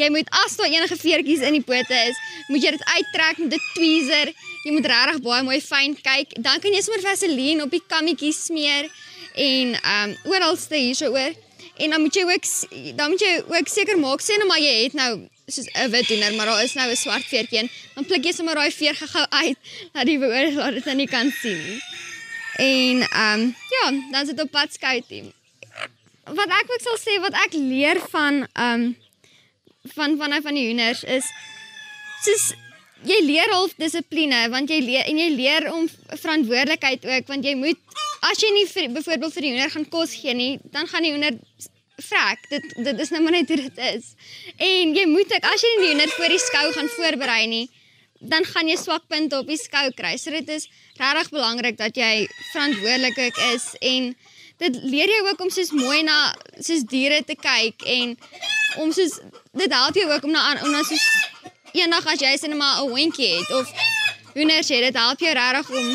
Jy 0.00 0.08
moet 0.08 0.30
as 0.44 0.56
daar 0.56 0.70
enige 0.72 0.96
veertjies 0.96 1.42
in 1.44 1.58
die 1.58 1.64
pote 1.64 1.96
is, 2.08 2.20
moet 2.48 2.62
jy 2.64 2.70
dit 2.72 2.84
uittrek 2.88 3.40
met 3.42 3.52
'n 3.52 3.64
tweezer. 3.74 4.32
Jy 4.64 4.72
moet 4.72 4.86
regtig 4.88 5.20
baie 5.26 5.42
mooi 5.44 5.60
fyn 5.60 5.92
kyk. 5.92 6.32
Dan 6.40 6.60
kan 6.60 6.72
jy 6.72 6.80
sommer 6.80 7.02
vaseline 7.04 7.62
op 7.62 7.70
die 7.70 7.82
kammetjies 7.86 8.46
smeer 8.48 8.88
en 9.34 9.76
um 9.94 10.16
oralste 10.24 10.76
hierso 10.76 11.10
oor. 11.12 11.34
En 11.76 11.90
dan 11.90 12.00
moet 12.00 12.14
jy 12.14 12.22
ook 12.22 12.44
dan 12.96 13.10
moet 13.10 13.20
jy 13.20 13.42
ook 13.46 13.68
seker 13.68 13.98
maak 13.98 14.22
sê 14.22 14.38
nou 14.38 14.48
maar 14.48 14.62
jy 14.62 14.74
het 14.84 14.92
nou 14.98 15.28
soos 15.46 15.68
'n 15.74 15.90
wit 15.90 16.08
hoender, 16.08 16.34
maar 16.34 16.46
daar 16.46 16.64
is 16.64 16.74
nou 16.74 16.90
'n 16.90 16.96
swart 16.96 17.24
veertjie 17.24 17.58
in. 17.58 17.70
Dan 17.94 18.04
pluk 18.04 18.24
jy 18.24 18.32
sommer 18.32 18.54
daai 18.54 18.70
veer 18.70 18.94
gou 18.94 19.26
uit 19.28 19.58
dat 19.92 20.06
die 20.06 20.18
beoordelaar 20.18 20.74
dit 20.74 20.94
nie 20.94 21.08
kan 21.08 21.30
sien 21.42 21.58
nie. 21.64 21.82
En 22.56 22.96
um 23.02 23.56
ja, 23.70 23.90
dan 24.10 24.26
sit 24.26 24.40
op 24.40 24.50
pad 24.50 24.72
skou 24.72 25.02
team 25.08 25.32
wat 26.32 26.48
ek 26.48 26.70
ook 26.72 26.84
sal 26.84 26.96
sê 27.00 27.16
wat 27.20 27.36
ek 27.44 27.56
leer 27.58 28.00
van 28.12 28.44
ehm 28.52 28.84
um, 28.84 28.96
van 29.94 30.16
van 30.16 30.32
van 30.42 30.56
die 30.56 30.66
hoenders 30.66 31.02
is 31.04 31.26
soos 32.24 32.44
jy 33.08 33.20
leer 33.26 33.52
half 33.52 33.74
dissipline 33.80 34.40
want 34.52 34.70
jy 34.70 34.80
leer 34.84 35.08
en 35.10 35.20
jy 35.20 35.28
leer 35.34 35.68
om 35.72 35.86
verantwoordelikheid 36.14 37.04
ook 37.04 37.30
want 37.32 37.44
jy 37.44 37.54
moet 37.60 37.80
as 38.24 38.40
jy 38.40 38.50
nie 38.54 38.66
vir, 38.70 38.90
byvoorbeeld 38.96 39.36
vir 39.36 39.46
die 39.46 39.52
hoender 39.52 39.72
gaan 39.76 39.88
kos 39.92 40.16
gee 40.20 40.34
nie 40.34 40.52
dan 40.72 40.88
gaan 40.90 41.04
die 41.04 41.12
hoender 41.14 41.38
vrek. 42.02 42.40
Dit 42.50 42.64
dit 42.82 43.00
is 43.00 43.12
nou 43.14 43.20
maar 43.22 43.36
net 43.36 43.48
hoe 43.48 43.56
dit 43.60 43.76
is. 43.94 44.06
En 44.58 44.94
jy 44.96 45.04
moet 45.06 45.30
ook 45.30 45.44
as 45.46 45.62
jy 45.62 45.72
die 45.78 45.90
hoender 45.92 46.10
voor 46.16 46.32
die 46.32 46.42
skou 46.42 46.66
gaan 46.74 46.90
voorberei 46.96 47.46
nie 47.46 47.66
dan 48.24 48.44
gaan 48.48 48.68
jy 48.68 48.76
swak 48.80 49.04
punte 49.08 49.36
op 49.36 49.48
die 49.48 49.58
skou 49.60 49.90
kry. 49.96 50.14
So 50.16 50.32
dit 50.32 50.48
is 50.48 50.68
regtig 50.96 51.30
belangrik 51.34 51.76
dat 51.76 51.96
jy 51.96 52.26
verantwoordelik 52.52 53.20
is 53.52 53.74
en 53.80 54.14
dit 54.62 54.80
leer 54.86 55.10
jou 55.10 55.22
ook 55.28 55.40
om 55.44 55.50
soos 55.52 55.72
mooi 55.74 56.02
na 56.06 56.32
soos 56.56 56.86
diere 56.88 57.20
te 57.26 57.36
kyk 57.36 57.84
en 57.96 58.14
om 58.82 58.92
soos 58.94 59.18
dit 59.52 59.72
help 59.72 59.98
jou 59.98 60.06
ook 60.10 60.24
om 60.24 60.34
na 60.34 60.54
om 60.62 60.70
na 60.72 60.82
soos 60.86 61.04
eendag 61.74 62.06
as 62.06 62.22
jy 62.22 62.36
sien 62.38 62.56
maar 62.56 62.82
'n 62.82 62.90
hondjie 62.90 63.30
het 63.34 63.50
of 63.58 63.66
hoenders 64.34 64.68
het 64.68 64.84
dit 64.86 64.96
help 64.96 65.18
jou 65.18 65.32
regtig 65.34 65.70
om 65.70 65.88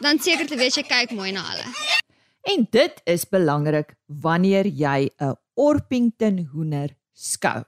dan 0.00 0.18
seker 0.18 0.46
te 0.46 0.56
weet 0.56 0.74
jy 0.74 0.82
kyk 0.82 1.10
mooi 1.10 1.32
na 1.32 1.42
hulle. 1.50 1.66
En 2.42 2.66
dit 2.70 3.00
is 3.04 3.24
belangrik 3.28 3.94
wanneer 4.06 4.66
jy 4.66 5.10
'n 5.18 5.36
Orpington 5.54 6.48
hoender 6.52 6.96
skou. 7.12 7.64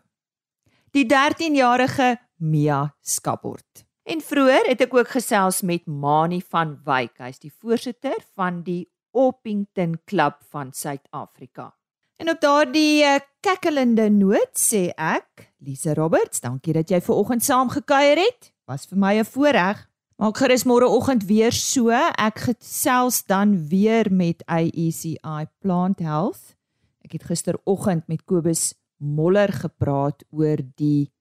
Die 0.91 1.07
13-jarige 1.07 2.19
Mia 2.37 2.95
Skaport. 3.01 3.85
En 4.03 4.21
vroeër 4.21 4.69
het 4.69 4.81
ek 4.81 4.95
ook 4.95 5.09
gesels 5.09 5.63
met 5.63 5.87
Mani 5.87 6.41
van 6.41 6.81
Wyk. 6.85 7.19
Hy's 7.19 7.39
die 7.39 7.53
voorsitter 7.53 8.17
van 8.35 8.63
die 8.63 8.89
Orpington 9.11 10.01
Club 10.05 10.37
van 10.51 10.73
Suid-Afrika. 10.73 11.75
En 12.17 12.31
op 12.31 12.41
daardie 12.41 13.05
uh, 13.05 13.19
kekkelende 13.41 14.09
noot 14.11 14.57
sê 14.59 14.89
ek, 14.97 15.48
Lise 15.59 15.95
Roberts, 15.95 16.41
dankie 16.41 16.73
dat 16.77 16.91
jy 16.91 17.01
ver 17.03 17.19
oggend 17.19 17.43
saam 17.43 17.71
gekuier 17.73 18.21
het. 18.21 18.53
Was 18.71 18.87
vir 18.87 18.99
my 18.99 19.19
'n 19.19 19.25
voorreg. 19.25 19.89
Maak 20.19 20.37
gerus 20.37 20.65
môreoggend 20.65 21.25
weer 21.27 21.53
so. 21.53 21.91
Ek 21.91 22.39
gesels 22.39 23.25
dan 23.27 23.69
weer 23.69 24.11
met 24.11 24.43
AECI 24.47 25.47
Plant 25.61 25.99
Health. 25.99 26.57
Ek 27.05 27.13
het 27.13 27.23
gisteroggend 27.23 28.09
met 28.09 28.25
Kobus 28.25 28.75
Moller 28.99 29.53
gepraat 29.53 30.25
oor 30.31 30.59
die 30.77 31.13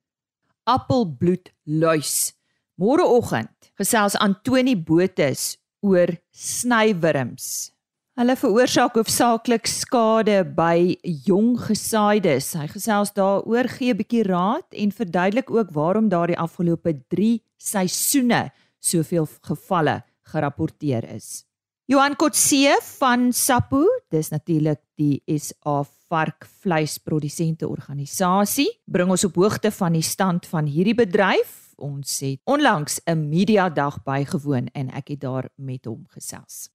appelbloedluis. 0.65 2.34
Môreoggend 2.76 3.71
gesels 3.78 4.15
Antoni 4.15 4.76
Botus 4.76 5.58
oor 5.82 6.08
snywurms. 6.32 7.77
Hulle 8.18 8.34
veroorsaak 8.34 8.96
hoofsaaklik 8.98 9.68
skade 9.70 10.40
by 10.58 10.96
jong 11.28 11.52
gesaaides. 11.62 12.48
Hy 12.58 12.66
gesels 12.72 13.12
daaroor 13.14 13.70
gee 13.70 13.94
'n 13.94 13.98
bietjie 14.00 14.24
raad 14.26 14.66
en 14.74 14.90
verduidelik 14.92 15.52
ook 15.54 15.70
waarom 15.70 16.10
daardie 16.10 16.38
afgelope 16.38 16.96
3 17.14 17.44
seisoene 17.58 18.50
soveel 18.82 19.28
gevalle 19.46 20.02
gerapporteer 20.34 21.06
is. 21.14 21.46
Johan 21.86 22.16
Kotse 22.16 22.80
van 22.98 23.32
Sapo, 23.32 23.86
dis 24.10 24.30
natuurlik 24.30 24.82
die 24.96 25.22
SA 25.38 25.86
varkvleisprodusente 26.10 27.68
organisasie, 27.68 28.82
bring 28.86 29.12
ons 29.12 29.26
op 29.26 29.36
hoogte 29.36 29.72
van 29.72 29.94
die 29.94 30.02
stand 30.02 30.48
van 30.48 30.66
hierdie 30.66 30.96
bedryf. 30.96 31.76
Ons 31.78 32.20
het 32.20 32.40
onlangs 32.46 33.00
'n 33.06 33.30
media 33.30 33.70
dag 33.70 34.04
bygewoon 34.04 34.70
en 34.74 34.90
ek 34.90 35.08
het 35.08 35.22
daar 35.22 35.50
met 35.56 35.86
hom 35.86 36.04
gesels. 36.10 36.72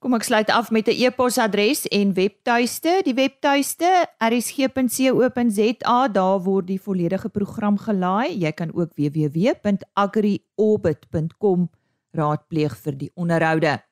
Kom 0.00 0.16
ek 0.18 0.24
sluit 0.26 0.50
af 0.50 0.70
met 0.74 0.88
'n 0.88 0.96
e-posadres 1.06 1.86
en 1.88 2.14
webtuiste. 2.14 3.00
Die 3.04 3.14
webtuiste 3.14 4.06
rsg.co.za, 4.18 6.08
daar 6.08 6.42
word 6.42 6.66
die 6.66 6.80
volledige 6.80 7.28
program 7.28 7.78
gelaai. 7.78 8.38
Jy 8.38 8.52
kan 8.52 8.74
ook 8.74 8.90
www.agriorbit.com 8.96 11.70
raadpleeg 12.10 12.76
vir 12.76 12.98
die 12.98 13.10
onderhoude. 13.14 13.82